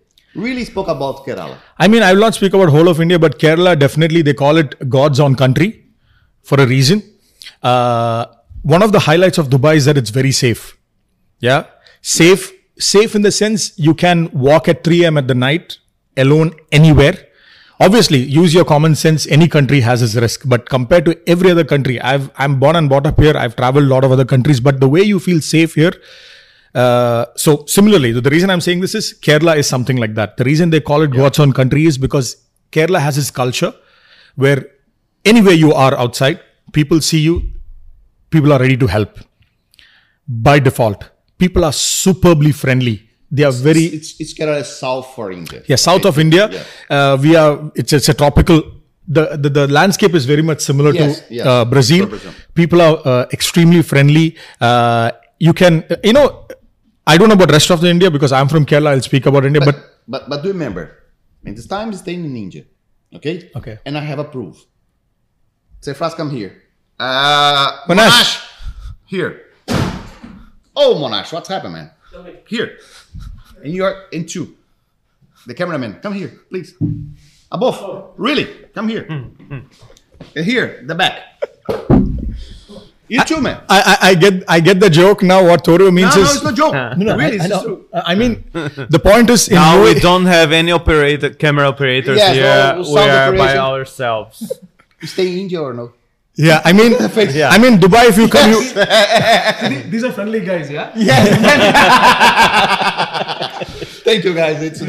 Really 0.45 0.65
spoke 0.65 0.89
about 0.93 1.25
Kerala. 1.25 1.57
I 1.77 1.87
mean, 1.87 2.03
I 2.07 2.11
will 2.13 2.19
not 2.27 2.35
speak 2.39 2.53
about 2.57 2.69
whole 2.75 2.89
of 2.93 2.99
India, 3.05 3.19
but 3.25 3.37
Kerala 3.43 3.73
definitely 3.83 4.21
they 4.21 4.33
call 4.33 4.57
it 4.63 4.75
God's 4.97 5.19
own 5.25 5.35
country 5.43 5.69
for 6.41 6.59
a 6.59 6.67
reason. 6.67 7.03
Uh, 7.71 8.25
one 8.75 8.83
of 8.87 8.91
the 8.91 9.01
highlights 9.07 9.37
of 9.37 9.47
Dubai 9.55 9.75
is 9.75 9.85
that 9.85 9.97
it's 9.97 10.09
very 10.09 10.31
safe. 10.31 10.77
Yeah, 11.39 11.61
safe, 12.01 12.51
safe 12.83 13.15
in 13.15 13.21
the 13.21 13.31
sense 13.31 13.77
you 13.77 13.93
can 13.93 14.29
walk 14.31 14.67
at 14.67 14.83
3 14.83 15.03
a.m. 15.03 15.17
at 15.17 15.27
the 15.27 15.35
night 15.35 15.77
alone 16.17 16.53
anywhere. 16.71 17.15
Obviously, 17.79 18.19
use 18.19 18.53
your 18.53 18.65
common 18.65 18.95
sense. 18.95 19.25
Any 19.27 19.47
country 19.47 19.81
has 19.81 20.01
its 20.01 20.15
risk, 20.15 20.43
but 20.45 20.69
compared 20.69 21.05
to 21.05 21.17
every 21.27 21.51
other 21.51 21.63
country, 21.63 21.99
I've 21.99 22.29
I'm 22.37 22.59
born 22.59 22.75
and 22.75 22.87
brought 22.87 23.07
up 23.07 23.19
here. 23.19 23.35
I've 23.35 23.55
traveled 23.55 23.85
a 23.85 23.87
lot 23.87 24.03
of 24.03 24.11
other 24.11 24.25
countries, 24.25 24.59
but 24.59 24.79
the 24.79 24.87
way 24.87 25.01
you 25.01 25.19
feel 25.19 25.41
safe 25.41 25.73
here, 25.73 25.93
uh, 26.75 27.25
so 27.35 27.65
similarly, 27.67 28.11
the, 28.11 28.21
the 28.21 28.29
reason 28.29 28.49
I'm 28.49 28.61
saying 28.61 28.81
this 28.81 28.95
is 28.95 29.13
Kerala 29.21 29.57
is 29.57 29.67
something 29.67 29.97
like 29.97 30.15
that. 30.15 30.37
The 30.37 30.43
reason 30.43 30.69
they 30.69 30.81
call 30.81 31.01
it 31.01 31.11
God's 31.11 31.39
own 31.39 31.53
country 31.53 31.85
is 31.85 31.97
because 31.97 32.37
Kerala 32.71 32.99
has 32.99 33.17
its 33.17 33.31
culture 33.31 33.73
where 34.35 34.65
anywhere 35.25 35.53
you 35.53 35.73
are 35.73 35.97
outside, 35.97 36.39
people 36.71 37.01
see 37.01 37.19
you, 37.19 37.43
people 38.29 38.53
are 38.53 38.59
ready 38.59 38.77
to 38.77 38.87
help. 38.87 39.19
By 40.27 40.59
default, 40.59 41.09
people 41.37 41.63
are 41.65 41.73
superbly 41.73 42.51
friendly. 42.51 43.09
They 43.31 43.43
are 43.43 43.51
very 43.51 43.85
It's 43.85 44.19
it's 44.19 44.33
Kerala 44.33 44.63
south 44.63 45.07
for 45.15 45.31
India. 45.31 45.61
yeah 45.67 45.75
south 45.77 46.05
of 46.05 46.19
India. 46.19 46.49
Uh, 46.89 47.17
we 47.21 47.35
are 47.35 47.71
it's 47.75 47.93
it's 47.93 48.09
a 48.09 48.13
tropical. 48.13 48.61
The, 49.05 49.35
the, 49.35 49.49
the 49.49 49.67
landscape 49.67 50.13
is 50.15 50.25
very 50.25 50.41
much 50.41 50.61
similar 50.61 50.93
Yes, 50.93 51.19
to 51.27 51.33
yes, 51.33 51.45
uh, 51.45 51.65
Brazil. 51.65 52.05
Brazil. 52.07 52.31
People 52.55 52.79
are 52.81 53.01
uh, 53.03 53.25
extremely 53.33 53.81
friendly. 53.81 54.37
Uh, 54.61 55.11
you 55.39 55.51
can, 55.51 55.83
you 56.05 56.13
know, 56.13 56.47
I 57.05 57.17
don't 57.17 57.27
know 57.27 57.33
about 57.35 57.51
rest 57.51 57.69
of 57.69 57.81
the 57.81 57.89
India 57.89 58.09
because 58.09 58.31
I'm 58.31 58.47
from 58.47 58.65
Kerala. 58.65 58.91
I'll 58.91 59.01
speak 59.01 59.25
about 59.25 59.43
India, 59.45 59.59
but, 59.59 59.75
But 60.07 60.29
but 60.29 60.41
do 60.43 60.47
remember, 60.55 60.85
in 61.43 61.53
this 61.55 61.67
time 61.67 61.91
staying 61.93 62.23
in 62.23 62.35
India, 62.37 62.63
okay? 63.17 63.51
Okay. 63.55 63.75
And 63.85 63.97
I 63.97 64.01
have 64.11 64.19
a 64.19 64.23
proof. 64.35 64.55
Say 65.81 65.93
first 65.93 66.15
come 66.15 66.29
here. 66.29 66.51
Uh 66.99 67.83
Monash. 67.89 68.07
Monash. 68.07 68.31
Here. 69.07 69.31
Oh 70.75 70.95
Monash, 70.95 71.31
what's 71.33 71.49
happened, 71.49 71.73
man? 71.73 71.91
Here. 72.47 72.77
And 73.63 73.73
you 73.73 73.83
are 73.85 74.05
in 74.11 74.25
two. 74.25 74.55
The 75.47 75.53
cameraman, 75.53 75.99
come 76.01 76.13
here, 76.13 76.31
please. 76.49 76.75
Above. 77.51 78.13
Really? 78.17 78.45
Come 78.73 78.87
here. 78.87 79.05
Uh, 80.35 80.41
Here, 80.41 80.81
the 80.85 80.95
back. 80.95 81.17
You 83.09 83.23
too, 83.25 83.41
man. 83.41 83.61
I, 83.69 83.97
I, 84.01 84.09
I 84.09 84.15
get 84.15 84.43
I 84.47 84.59
get 84.61 84.79
the 84.79 84.89
joke 84.89 85.21
now. 85.21 85.45
What 85.45 85.63
Torio 85.65 85.85
No, 85.85 85.91
means 85.91 86.15
no, 86.15 86.21
is 86.23 86.27
no, 86.27 86.33
it's 86.33 86.43
no 86.43 86.51
joke. 86.51 86.73
No, 86.73 86.93
no, 86.97 87.17
really, 87.17 87.39
I, 87.39 87.43
I 87.43 87.45
it's 87.45 87.49
know. 87.49 87.63
true. 87.63 87.85
I 87.93 88.15
mean, 88.15 88.43
the 88.53 88.99
point 89.03 89.29
is 89.29 89.49
in 89.49 89.55
now 89.55 89.83
we 89.83 89.93
don't 89.99 90.25
have 90.25 90.51
any 90.51 90.71
operator 90.71 91.29
camera 91.31 91.67
operators 91.67 92.17
Yes, 92.17 92.33
here 92.33 92.73
no 92.73 92.79
we 92.79 92.85
sound 92.95 93.11
are 93.11 93.37
by 93.37 93.57
ourselves 93.57 94.51
You 95.01 95.07
stay 95.07 95.31
in 95.33 95.37
India 95.39 95.61
or 95.61 95.73
no? 95.73 95.91
Yeah, 96.35 96.61
I 96.65 96.73
mean, 96.73 96.91
Yeah. 97.33 97.49
I 97.49 97.57
mean 97.59 97.77
Dubai. 97.79 98.09
If 98.09 98.17
you 98.17 98.27
come, 98.27 98.49
you, 98.51 98.61
These 99.91 100.03
are 100.03 100.11
friendly 100.11 100.41
guys, 100.41 100.69
yeah? 100.69 100.89
Thank 104.03 104.23
you, 104.25 104.33
guys. 104.33 104.61
It's 104.61 104.81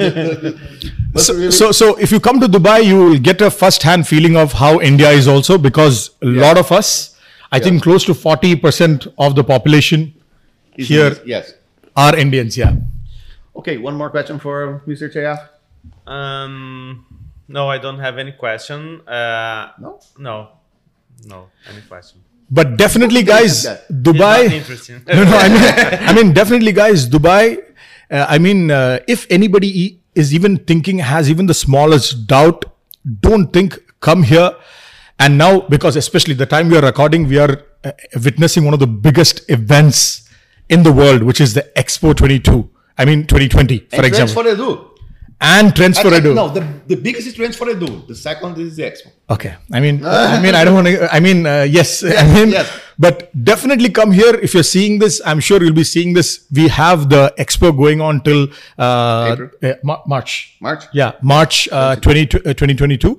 but 1.13 1.21
so, 1.21 1.35
really- 1.35 1.51
so 1.53 1.71
so 1.73 1.95
if 1.97 2.11
you 2.11 2.19
come 2.21 2.41
to 2.41 2.49
Dubai, 2.49 2.85
you 2.85 2.97
will 2.99 3.19
get 3.19 3.41
a 3.43 3.51
first-hand 3.51 4.07
feeling 4.09 4.37
of 4.37 4.53
how 4.53 4.81
India 4.81 5.11
is 5.11 5.29
also 5.29 5.59
because 5.59 6.11
a 6.23 6.27
lot 6.27 6.59
of 6.59 6.73
us. 6.73 7.11
I 7.53 7.61
think 7.61 7.85
close 7.85 8.05
to 8.07 8.15
40% 8.15 9.15
of 9.17 9.37
the 9.37 9.45
population 9.45 10.13
Is 10.77 10.89
here 10.89 11.07
it? 11.13 11.23
Yes. 11.25 11.55
are 11.95 12.17
Indians. 12.19 12.57
Yeah. 12.59 12.75
Okay, 13.55 13.77
one 13.79 13.95
more 13.95 14.11
question 14.11 14.41
for 14.41 14.83
Mr. 14.89 15.07
Sheyaf. 15.13 15.39
Um, 16.11 17.07
no, 17.47 17.69
I 17.71 17.79
don't 17.79 18.01
have 18.01 18.19
any 18.19 18.33
question. 18.33 19.07
Uh, 19.07 19.71
No? 19.79 20.01
no, 20.19 20.49
no, 21.27 21.51
any 21.69 21.81
question. 21.83 22.21
But 22.51 22.77
definitely, 22.77 23.23
guys, 23.23 23.67
Dubai. 23.91 24.49
no, 25.09 25.25
no, 25.25 25.37
I 25.37 25.49
mean, 25.49 26.09
I 26.09 26.13
mean, 26.13 26.33
definitely, 26.35 26.73
guys, 26.73 27.09
Dubai. 27.09 27.59
Uh, 28.11 28.27
I 28.29 28.39
mean, 28.39 28.71
uh, 28.71 28.99
if 29.09 29.27
anybody 29.31 29.69
e- 29.83 30.01
is 30.15 30.35
even 30.35 30.59
thinking, 30.59 30.99
has 30.99 31.31
even 31.31 31.47
the 31.47 31.55
smallest 31.55 32.27
doubt, 32.27 32.67
don't 33.21 33.53
think, 33.53 33.79
come 34.01 34.23
here. 34.25 34.55
And 35.19 35.39
now, 35.39 35.61
because 35.61 35.97
especially 35.97 36.35
the 36.35 36.47
time 36.47 36.69
we 36.69 36.77
are 36.77 36.83
recording, 36.83 37.27
we 37.29 37.39
are 37.39 37.63
uh, 37.83 37.93
witnessing 38.23 38.65
one 38.65 38.75
of 38.75 38.81
the 38.81 38.87
biggest 38.87 39.49
events 39.51 40.29
in 40.69 40.83
the 40.83 40.93
world, 40.93 41.23
which 41.23 41.41
is 41.41 41.55
the 41.55 41.63
Expo 41.77 42.15
22. 42.15 42.69
I 42.99 43.05
mean, 43.05 43.23
2020, 43.27 43.79
for 43.79 43.97
And 43.97 44.05
example. 44.07 44.43
Trends 44.43 44.59
for 44.59 44.65
Edu. 44.65 44.91
And 45.41 45.75
Trends 45.75 45.99
for 45.99 46.11
Edu. 46.11 46.35
No, 46.35 46.49
the, 46.49 46.67
the 46.87 46.97
biggest 46.97 47.27
is 47.27 47.35
Trends 47.35 47.57
for 47.57 47.67
Edu. 47.67 48.07
The 48.07 48.15
second 48.15 48.59
is 48.59 48.77
the 48.77 48.85
Expo. 48.85 49.11
Okay. 49.31 49.55
I 49.73 49.81
mean, 49.81 50.05
I 50.07 50.41
mean, 50.41 50.55
I 50.55 50.65
don't 50.65 50.75
want 50.75 50.87
to. 50.87 51.13
I 51.15 51.21
mean, 51.21 51.47
uh, 51.47 51.63
yes. 51.63 52.03
I 52.23 52.33
mean, 52.33 52.51
yes. 52.51 52.71
but 52.99 53.31
definitely 53.45 53.91
come 53.91 54.13
here 54.13 54.35
if 54.35 54.55
you're 54.55 54.63
seeing 54.63 54.99
this. 54.99 55.21
I'm 55.25 55.41
sure 55.41 55.63
you'll 55.63 55.75
be 55.75 55.85
seeing 55.85 56.15
this. 56.15 56.47
We 56.55 56.69
have 56.69 57.09
the 57.11 57.35
expo 57.39 57.77
going 57.77 58.01
on 58.01 58.23
till 58.23 58.49
uh, 58.79 59.37
uh, 59.63 59.75
Ma- 59.83 60.03
March. 60.07 60.57
March? 60.61 60.85
Yeah, 60.93 61.13
March 61.23 61.69
uh, 61.71 61.97
20, 61.97 62.23
uh, 62.23 62.27
2022. 62.55 63.19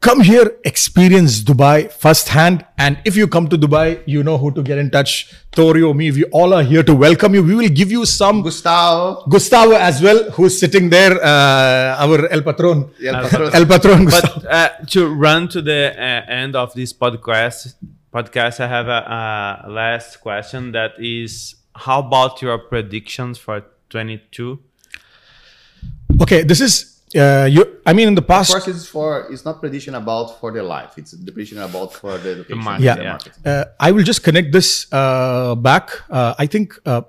Come 0.00 0.20
here, 0.20 0.58
experience 0.64 1.40
Dubai 1.42 1.90
firsthand. 1.90 2.64
And 2.78 2.98
if 3.04 3.16
you 3.16 3.26
come 3.26 3.48
to 3.48 3.58
Dubai, 3.58 4.02
you 4.06 4.22
know 4.22 4.38
who 4.38 4.52
to 4.52 4.62
get 4.62 4.78
in 4.78 4.90
touch. 4.90 5.34
Torio, 5.50 5.96
me, 5.96 6.10
we 6.12 6.24
all 6.24 6.54
are 6.54 6.62
here 6.62 6.82
to 6.82 6.94
welcome 6.94 7.34
you. 7.34 7.42
We 7.42 7.54
will 7.54 7.68
give 7.68 7.90
you 7.90 8.04
some 8.04 8.42
Gustavo. 8.42 9.24
Gustavo 9.28 9.72
as 9.72 10.02
well, 10.02 10.30
who's 10.32 10.60
sitting 10.60 10.90
there, 10.90 11.14
uh, 11.22 11.96
our 12.04 12.28
El 12.28 12.42
Patron. 12.42 12.90
El 13.02 13.22
Patron. 13.22 13.54
El 13.54 13.66
Patron, 13.66 14.04
Gustavo. 14.04 14.40
but 14.40 14.52
uh, 14.52 14.68
to 14.90 15.12
run 15.12 15.48
to 15.48 15.62
the 15.62 15.92
uh, 15.96 16.30
end 16.30 16.54
of 16.54 16.74
this 16.74 16.92
podcast, 16.92 17.74
podcast, 18.12 18.60
I 18.60 18.68
have 18.68 18.88
a, 18.88 19.64
a 19.66 19.70
last 19.70 20.20
question. 20.20 20.72
That 20.72 20.92
is, 20.98 21.56
how 21.74 22.00
about 22.00 22.42
your 22.42 22.58
predictions 22.58 23.38
for 23.38 23.64
22? 23.88 24.60
Okay, 26.20 26.42
this 26.42 26.60
is 26.60 26.95
uh, 27.16 27.46
you. 27.50 27.80
I 27.86 27.92
mean, 27.92 28.08
in 28.08 28.14
the 28.14 28.22
past 28.22 28.50
Of 28.50 28.54
past, 28.56 28.66
course, 28.66 28.76
it's 28.76 28.86
for 28.88 29.26
it's 29.32 29.44
not 29.44 29.60
prediction 29.60 29.94
about 29.94 30.38
for 30.40 30.52
the 30.52 30.62
life. 30.62 30.92
It's 30.96 31.12
the 31.12 31.32
prediction 31.32 31.58
about 31.58 31.92
for 31.94 32.18
the 32.18 32.30
education. 32.32 32.58
market, 32.58 32.82
yeah, 32.84 32.96
yeah. 33.00 33.10
market. 33.10 33.32
uh, 33.44 33.64
I 33.80 33.92
will 33.92 34.04
just 34.04 34.22
connect 34.22 34.52
this 34.52 34.86
uh, 34.92 35.54
back. 35.54 35.90
Uh, 36.10 36.34
I 36.38 36.46
think 36.46 36.74
uh, 36.84 37.02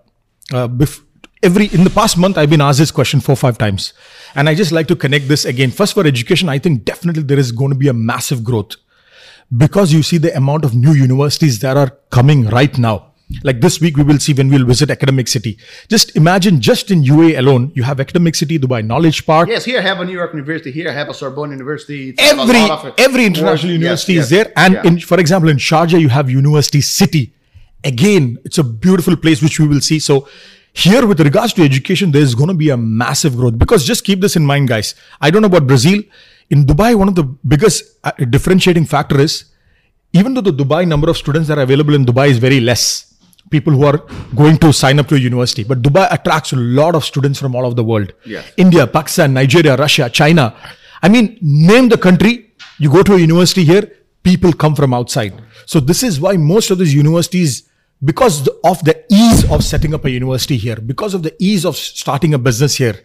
uh, 0.54 0.68
bef- 0.68 1.02
every 1.44 1.66
in 1.68 1.84
the 1.84 1.90
past 1.90 2.18
month 2.18 2.38
I've 2.38 2.50
been 2.50 2.62
asked 2.62 2.80
this 2.80 2.92
question 2.92 3.20
four 3.20 3.36
five 3.36 3.58
times, 3.58 3.94
and 4.36 4.48
I 4.50 4.56
just 4.56 4.72
like 4.72 4.88
to 4.88 4.96
connect 4.96 5.28
this 5.28 5.46
again. 5.46 5.72
First, 5.72 5.94
for 5.94 6.06
education, 6.06 6.50
I 6.50 6.60
think 6.60 6.86
definitely 6.86 7.24
there 7.24 7.40
is 7.40 7.52
going 7.52 7.72
to 7.72 7.78
be 7.78 7.88
a 7.88 7.94
massive 7.94 8.44
growth 8.44 8.76
because 9.56 9.94
you 9.94 10.04
see 10.04 10.18
the 10.18 10.36
amount 10.36 10.66
of 10.66 10.74
new 10.76 10.94
universities 10.94 11.60
that 11.60 11.78
are 11.78 11.92
coming 12.12 12.48
right 12.48 12.78
now. 12.78 13.14
Like 13.44 13.60
this 13.60 13.82
week, 13.82 13.98
we 13.98 14.04
will 14.04 14.20
see 14.20 14.34
when 14.34 14.50
we'll 14.50 14.66
visit 14.66 14.90
Academic 14.90 15.28
City. 15.28 15.58
Just 15.90 16.16
imagine, 16.16 16.62
just 16.62 16.92
in 16.92 17.04
UAE 17.04 17.38
alone, 17.38 17.72
you 17.76 17.84
have 17.84 18.00
Academic 18.00 18.36
City, 18.36 18.58
Dubai 18.58 18.86
Knowledge 18.86 19.26
Park, 19.26 19.50
Yes, 19.50 19.66
here 19.66 19.80
I 19.80 19.82
have 19.82 20.00
a 20.00 20.06
New 20.06 20.14
York 20.14 20.32
University. 20.32 20.72
Here 20.72 20.88
I 20.88 20.94
have 20.94 21.10
a 21.10 21.14
Sorbonne 21.14 21.52
University. 21.52 22.10
It's 22.10 22.24
every 22.24 22.62
every 22.98 23.26
international 23.26 23.72
Yes, 23.72 23.80
university 23.82 24.14
yes, 24.14 24.24
is 24.24 24.30
there 24.30 24.52
and 24.56 24.74
yeah. 24.76 24.88
in 24.88 25.00
for 25.00 25.20
example 25.20 25.50
in 25.50 25.58
sharjah 25.58 26.00
you 26.00 26.10
have 26.10 26.30
university 26.30 26.82
city 26.82 27.34
again 27.84 28.38
it's 28.44 28.58
a 28.58 28.64
beautiful 28.64 29.16
place 29.16 29.42
which 29.42 29.60
we 29.60 29.68
will 29.68 29.82
see 29.82 30.00
so 30.00 30.28
here 30.74 31.06
with 31.06 31.20
regards 31.20 31.54
to 31.54 31.64
education 31.64 32.12
there's 32.12 32.36
going 32.36 32.50
to 32.50 32.54
be 32.54 32.70
a 32.70 32.78
massive 32.78 33.36
growth 33.36 33.58
because 33.58 33.86
just 33.86 34.04
keep 34.04 34.22
this 34.22 34.36
in 34.36 34.46
mind 34.46 34.68
guys 34.68 34.96
i 35.22 35.30
don't 35.30 35.42
know 35.42 35.48
about 35.48 35.68
brazil 35.68 36.02
in 36.50 36.66
dubai 36.66 36.96
one 36.96 37.08
of 37.08 37.16
the 37.16 37.24
biggest 37.24 37.98
uh, 38.04 38.12
differentiating 38.30 38.86
factor 38.86 39.20
is 39.20 39.46
even 40.14 40.34
though 40.34 40.42
the 40.42 40.52
dubai 40.52 40.88
number 40.88 41.10
of 41.10 41.18
students 41.18 41.48
that 41.48 41.58
are 41.58 41.64
available 41.64 41.94
in 41.94 42.06
dubai 42.06 42.30
is 42.30 42.38
very 42.38 42.60
less 42.60 43.07
people 43.50 43.74
who 43.74 43.86
are 43.86 44.00
going 44.36 44.58
to 44.58 44.72
sign 44.74 45.00
up 45.00 45.08
to 45.08 45.16
a 45.16 45.20
university 45.20 45.64
but 45.64 45.82
dubai 45.82 46.08
attracts 46.12 46.52
a 46.54 46.56
lot 46.56 46.96
of 46.96 47.06
students 47.06 47.40
from 47.40 47.56
all 47.56 47.66
over 47.66 47.76
the 47.76 47.84
world 47.84 48.14
Yes. 48.26 48.52
India, 48.58 48.86
Pakistan, 48.88 49.34
Nigeria, 49.34 49.76
Russia, 49.78 50.10
China. 50.10 50.54
I 51.02 51.10
mean, 51.10 51.38
name 51.42 51.90
the 51.90 51.98
country, 51.98 52.54
you 52.80 52.90
go 52.92 53.04
to 53.04 53.14
a 53.14 53.20
university 53.20 53.64
here, 53.64 53.84
people 54.24 54.52
come 54.54 54.76
from 54.76 54.94
outside. 54.94 55.34
So 55.66 55.80
this 55.80 56.04
is 56.04 56.20
why 56.20 56.38
most 56.38 56.72
of 56.72 56.78
these 56.80 56.94
universities, 56.94 57.70
because 58.04 58.48
of 58.64 58.84
the 58.84 58.96
ease 59.12 59.50
of 59.52 59.64
setting 59.64 59.94
up 59.94 60.06
a 60.06 60.10
university 60.10 60.58
here, 60.58 60.76
because 60.76 61.14
of 61.14 61.24
the 61.24 61.34
ease 61.40 61.66
of 61.66 61.76
starting 61.78 62.34
a 62.34 62.38
business 62.38 62.76
here, 62.76 62.96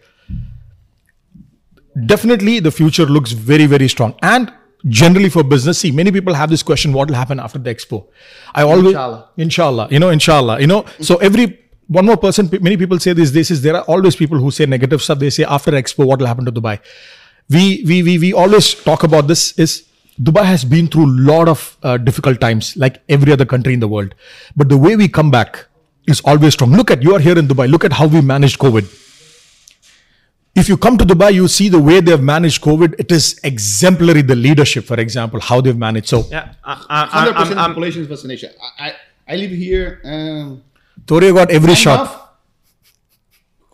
definitely 2.05 2.59
the 2.59 2.71
future 2.71 3.05
looks 3.05 3.31
very, 3.31 3.65
very 3.65 3.87
strong. 3.87 4.15
And 4.21 4.51
generally 4.87 5.29
for 5.29 5.43
business, 5.43 5.79
see, 5.79 5.91
many 5.91 6.11
people 6.11 6.33
have 6.33 6.49
this 6.49 6.63
question, 6.63 6.93
what 6.93 7.07
will 7.07 7.15
happen 7.15 7.39
after 7.39 7.59
the 7.59 7.73
expo? 7.73 8.07
I 8.53 8.63
always, 8.63 8.87
Inshallah. 8.87 9.29
inshallah, 9.37 9.87
you 9.91 9.99
know, 9.99 10.09
inshallah, 10.09 10.59
you 10.59 10.67
know, 10.67 10.85
so 10.99 11.17
every, 11.17 11.59
one 11.87 12.05
more 12.05 12.17
person, 12.17 12.49
many 12.61 12.77
people 12.77 12.99
say 12.99 13.13
this, 13.13 13.31
this 13.31 13.51
is, 13.51 13.61
there 13.61 13.75
are 13.75 13.83
always 13.83 14.15
people 14.15 14.37
who 14.37 14.51
say 14.51 14.65
negative 14.65 15.01
stuff. 15.01 15.19
They 15.19 15.29
say 15.29 15.43
after 15.43 15.71
expo, 15.71 16.05
what 16.05 16.19
will 16.19 16.27
happen 16.27 16.45
to 16.45 16.51
Dubai? 16.51 16.79
We, 17.49 17.83
we, 17.85 18.03
we, 18.03 18.17
we 18.19 18.33
always 18.33 18.73
talk 18.73 19.03
about 19.03 19.27
this 19.27 19.57
is 19.59 19.85
Dubai 20.21 20.45
has 20.45 20.63
been 20.63 20.87
through 20.87 21.05
a 21.05 21.13
lot 21.31 21.49
of 21.49 21.77
uh, 21.83 21.97
difficult 21.97 22.39
times, 22.39 22.77
like 22.77 23.01
every 23.09 23.33
other 23.33 23.45
country 23.45 23.73
in 23.73 23.79
the 23.79 23.87
world. 23.87 24.15
But 24.55 24.69
the 24.69 24.77
way 24.77 24.95
we 24.95 25.07
come 25.07 25.31
back 25.31 25.65
is 26.07 26.21
always 26.21 26.53
strong. 26.53 26.71
Look 26.71 26.91
at, 26.91 27.03
you 27.03 27.15
are 27.15 27.19
here 27.19 27.37
in 27.37 27.47
Dubai. 27.47 27.69
Look 27.69 27.83
at 27.83 27.93
how 27.93 28.07
we 28.07 28.21
managed 28.21 28.59
COVID 28.59 29.02
if 30.55 30.69
you 30.69 30.77
come 30.77 30.97
to 30.97 31.05
Dubai, 31.05 31.33
you 31.33 31.47
see 31.47 31.67
the 31.69 31.79
way 31.79 31.99
they 31.99 32.11
have 32.11 32.21
managed 32.21 32.61
COVID. 32.61 32.95
It 32.99 33.11
is 33.11 33.39
exemplary. 33.43 34.21
The 34.21 34.35
leadership, 34.35 34.85
for 34.85 34.99
example, 34.99 35.39
how 35.39 35.61
they've 35.61 35.77
managed. 35.77 36.07
So, 36.09 36.25
Yeah, 36.29 36.53
I, 36.63 36.73
I, 36.89 37.05
Hundred 37.07 37.35
I, 37.35 37.39
percent 37.39 37.59
I'm, 37.59 37.65
I'm, 37.65 37.69
population 37.71 38.05
vaccination. 38.07 38.51
I, 38.61 38.85
I 38.87 38.93
I 39.33 39.35
live 39.37 39.51
here. 39.51 40.01
Um, 40.03 40.63
Torre 41.07 41.31
got 41.33 41.49
every 41.51 41.75
shot, 41.75 42.35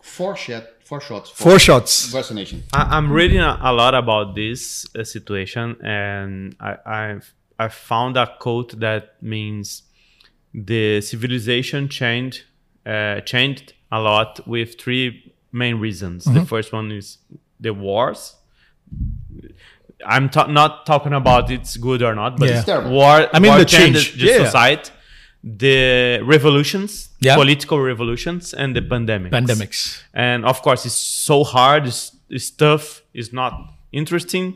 Four 0.02 0.36
shot, 0.36 0.64
four 0.84 1.00
shots. 1.00 1.30
four 1.30 1.58
shots. 1.58 2.06
vaccination. 2.06 2.62
I- 2.72 2.96
I'm 2.96 3.12
reading 3.12 3.40
a, 3.40 3.58
a 3.62 3.72
lot 3.72 3.94
about 3.94 4.34
this 4.34 4.86
uh, 4.96 5.04
situation, 5.04 5.76
and 5.82 6.56
I, 6.60 6.76
I've 6.84 7.34
I 7.58 7.68
found 7.68 8.16
a 8.16 8.26
quote 8.38 8.78
that 8.80 9.22
means 9.22 9.82
the 10.54 11.00
civilization 11.00 11.88
changed 11.88 12.42
uh, 12.86 13.20
changed 13.20 13.74
a 13.92 14.00
lot 14.00 14.40
with 14.46 14.80
three 14.80 15.29
main 15.52 15.76
reasons. 15.80 16.24
The 16.24 16.30
mm-hmm. 16.30 16.44
first 16.44 16.72
one 16.72 16.90
is 16.92 17.18
the 17.58 17.72
wars. 17.74 18.36
I'm 20.06 20.28
ta- 20.30 20.46
not 20.46 20.86
talking 20.86 21.12
about 21.12 21.50
it's 21.50 21.76
good 21.76 22.02
or 22.02 22.14
not, 22.14 22.38
but 22.38 22.48
Yeah. 22.48 22.56
it's 22.56 22.64
Terrible. 22.66 22.90
war. 22.92 23.28
I 23.32 23.38
mean, 23.38 23.50
war 23.50 23.58
the 23.58 23.64
change. 23.66 24.14
the 24.18 24.26
Yeah. 24.26 24.44
society, 24.44 24.90
the 25.42 26.20
revolutions, 26.22 27.10
Yeah. 27.20 27.36
political 27.36 27.80
revolutions, 27.80 28.54
and 28.54 28.74
the 28.74 28.82
pandemics 28.82 29.30
Pandemics. 29.30 30.02
and 30.14 30.44
of 30.44 30.62
course 30.62 30.84
it's 30.86 30.94
so 30.94 31.44
hard 31.44 31.86
it's, 31.86 32.16
it's 32.28 32.50
tough 32.50 33.02
it's 33.14 33.32
not 33.32 33.52
interesting 33.92 34.54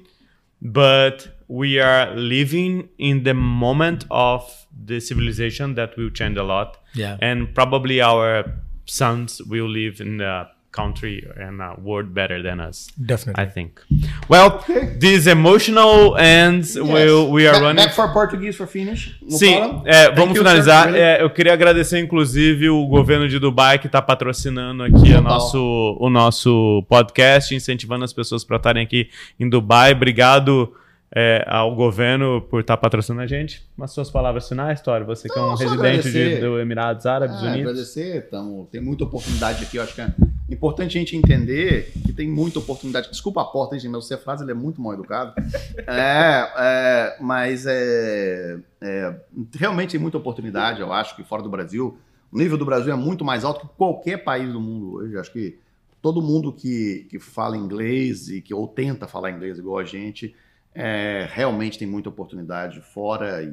but 0.61 1.29
we 1.49 1.79
are 1.79 2.15
living 2.15 2.89
in 2.99 3.25
the 3.25 3.35
moment 3.35 4.05
of 4.11 4.67
the 4.87 5.01
civilization 5.01 5.75
that 5.75 5.97
will 5.97 6.11
change 6.11 6.37
a 6.39 6.43
lot 6.43 6.79
Yeah. 6.95 7.17
and 7.21 7.55
probably 7.55 8.01
our 8.01 8.45
sons 8.87 9.41
will 9.43 9.69
live 9.69 10.01
in 10.01 10.21
a 10.21 10.49
country 10.75 11.25
and 11.37 11.61
a 11.63 11.75
world 11.81 12.13
better 12.13 12.43
than 12.43 12.61
us 12.61 12.89
Definitely. 12.99 13.45
i 13.45 13.47
think 13.47 13.81
well 14.29 14.61
this 14.99 15.27
emotional 15.27 16.17
ends 16.17 16.75
will 16.77 17.31
we 17.31 17.47
are 17.47 17.53
back, 17.53 17.63
running 17.63 17.85
back 17.85 17.95
for 17.95 18.13
Portuguese 18.13 18.57
for 18.57 18.67
finish. 18.67 19.17
No 19.23 19.37
Sim, 19.37 19.83
é, 19.85 20.11
vamos 20.11 20.37
you, 20.37 20.43
finalizar. 20.43 20.85
sir. 20.85 20.93
Really? 20.93 21.05
É, 21.05 21.23
eu 21.23 21.31
queria 21.31 21.53
agradecer, 21.53 21.99
inclusive, 21.99 22.69
o 22.71 22.87
governo 22.87 23.29
de 23.29 23.39
Dubai 23.39 23.79
que 23.79 23.87
está 23.87 24.01
patrocinando 24.01 24.83
aqui 24.83 25.13
o 25.13 25.21
nosso, 25.21 25.97
o 26.01 26.11
nosso 26.11 26.85
podcast, 26.89 27.55
incentivando 27.55 28.05
as 28.05 28.13
pessoas 28.13 28.45
para 28.45 28.57
estarem 28.57 28.83
aqui 28.83 29.09
em 29.39 29.49
Dubai. 29.49 29.93
Obrigado 29.93 30.73
é, 31.15 31.45
ao 31.47 31.77
governo 31.77 32.43
por 32.43 32.61
estar 32.61 32.77
patrocinando 32.77 33.23
a 33.23 33.27
gente. 33.27 33.65
Umas 33.79 33.93
suas 33.93 34.11
palavras 34.11 34.49
finais, 34.49 34.81
Tório. 34.81 35.07
Você 35.07 35.29
que 35.29 35.39
é 35.39 35.41
Não, 35.41 35.53
um 35.53 35.57
só 35.57 35.63
residente 35.63 36.11
de, 36.11 36.41
do 36.41 36.59
Emirados 36.59 37.07
Árabes 37.07 37.37
Ah, 37.37 37.43
Unidos. 37.47 37.71
agradecer, 37.71 38.29
tamo, 38.29 38.67
tem 38.71 38.81
muita 38.81 39.05
oportunidade 39.05 39.63
aqui. 39.63 39.77
Eu 39.77 39.85
acho 39.85 39.95
que 39.95 40.01
é 40.01 40.13
importante 40.51 40.99
a 40.99 41.01
gente 41.01 41.17
entender 41.17 41.93
que 42.05 42.13
tem 42.13 42.29
muita 42.29 42.59
oportunidade. 42.59 43.11
Desculpa 43.11 43.43
a 43.43 43.45
porta, 43.45 43.79
gente, 43.79 43.93
mas 43.93 44.07
você 44.07 44.17
frase 44.17 44.43
ele 44.43 44.51
é 44.51 44.55
muito 44.55 44.81
mal 44.81 44.93
educado. 44.93 45.35
É, 45.87 46.51
é, 46.57 47.17
mas 47.21 47.67
é, 47.67 48.59
é, 48.81 49.15
realmente 49.55 49.93
tem 49.93 50.01
muita 50.01 50.17
oportunidade, 50.17 50.81
eu 50.81 50.93
acho 50.93 51.15
que 51.15 51.23
fora 51.23 51.43
do 51.43 51.49
Brasil. 51.49 51.97
O 52.33 52.39
nível 52.39 52.57
do 52.59 52.65
Brasil 52.65 52.93
é 52.93 52.97
muito 52.97 53.25
mais 53.25 53.45
alto 53.45 53.61
que 53.61 53.69
qualquer 53.77 54.25
país 54.25 54.53
do 54.53 54.61
mundo 54.61 54.95
hoje. 54.95 55.17
Acho 55.17 55.33
que 55.33 55.59
todo 56.03 56.21
mundo 56.21 56.53
que, 56.53 57.07
que 57.09 57.21
fala 57.21 57.57
inglês 57.57 58.29
e 58.29 58.41
que 58.41 58.53
ou 58.53 58.67
tenta 58.67 59.07
falar 59.07 59.31
inglês 59.31 59.59
igual 59.59 59.79
a 59.79 59.85
gente 59.85 60.35
É, 60.75 61.29
realmente 61.31 61.79
tem 61.79 61.87
muita 61.87 62.09
oportunidade 62.09 62.81
fora 62.81 63.43
e. 63.43 63.53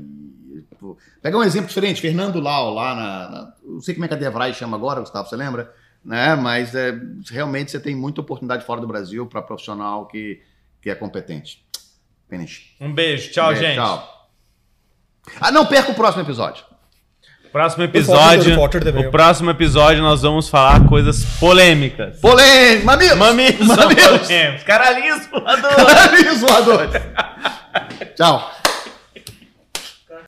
Pô, 0.80 0.98
Pegar 1.22 1.38
um 1.38 1.44
exemplo 1.44 1.68
diferente, 1.68 2.02
Fernando 2.02 2.40
Lau, 2.40 2.74
lá 2.74 2.96
na. 2.96 3.30
na 3.30 3.54
não 3.64 3.80
sei 3.80 3.94
como 3.94 4.06
é 4.06 4.08
que 4.08 4.14
a 4.14 4.18
Devrai 4.18 4.54
chama 4.54 4.76
agora, 4.76 5.02
Gustavo, 5.02 5.30
você 5.30 5.36
lembra? 5.36 5.72
Né? 6.04 6.36
Mas 6.36 6.74
é, 6.74 7.00
realmente 7.30 7.70
você 7.72 7.80
tem 7.80 7.96
muita 7.96 8.22
oportunidade 8.22 8.66
fora 8.66 8.82
do 8.82 8.88
Brasil 8.88 9.28
para 9.28 9.42
profissional 9.42 10.08
que, 10.08 10.42
que 10.82 10.90
é 10.90 10.96
competente. 10.96 11.64
Finish. 12.28 12.76
Um 12.80 12.92
beijo. 12.92 13.32
Tchau, 13.32 13.50
Beijo, 13.50 13.62
gente. 13.62 13.76
Tchau. 13.76 14.30
Ah, 15.40 15.52
não 15.52 15.66
perca 15.66 15.92
o 15.92 15.96
próximo 15.96 16.24
episódio. 16.24 16.66
Próximo 17.52 17.84
episódio. 17.84 18.58
O 18.62 19.12
próximo 19.12 19.50
episódio 19.52 20.02
nós 20.02 20.22
vamos 20.22 20.48
falar 20.48 20.88
coisas 20.88 21.26
polêmicas. 21.38 22.18
Polêmico! 22.20 22.86
Mamilos! 22.86 23.18
Mamilos, 23.18 23.68
Mamilos! 23.68 24.64
Caralhinhos 24.66 25.28
voadores. 25.28 25.76
Caralhinhos 25.76 26.40
voadores! 26.40 27.02
Tchau. 28.16 28.52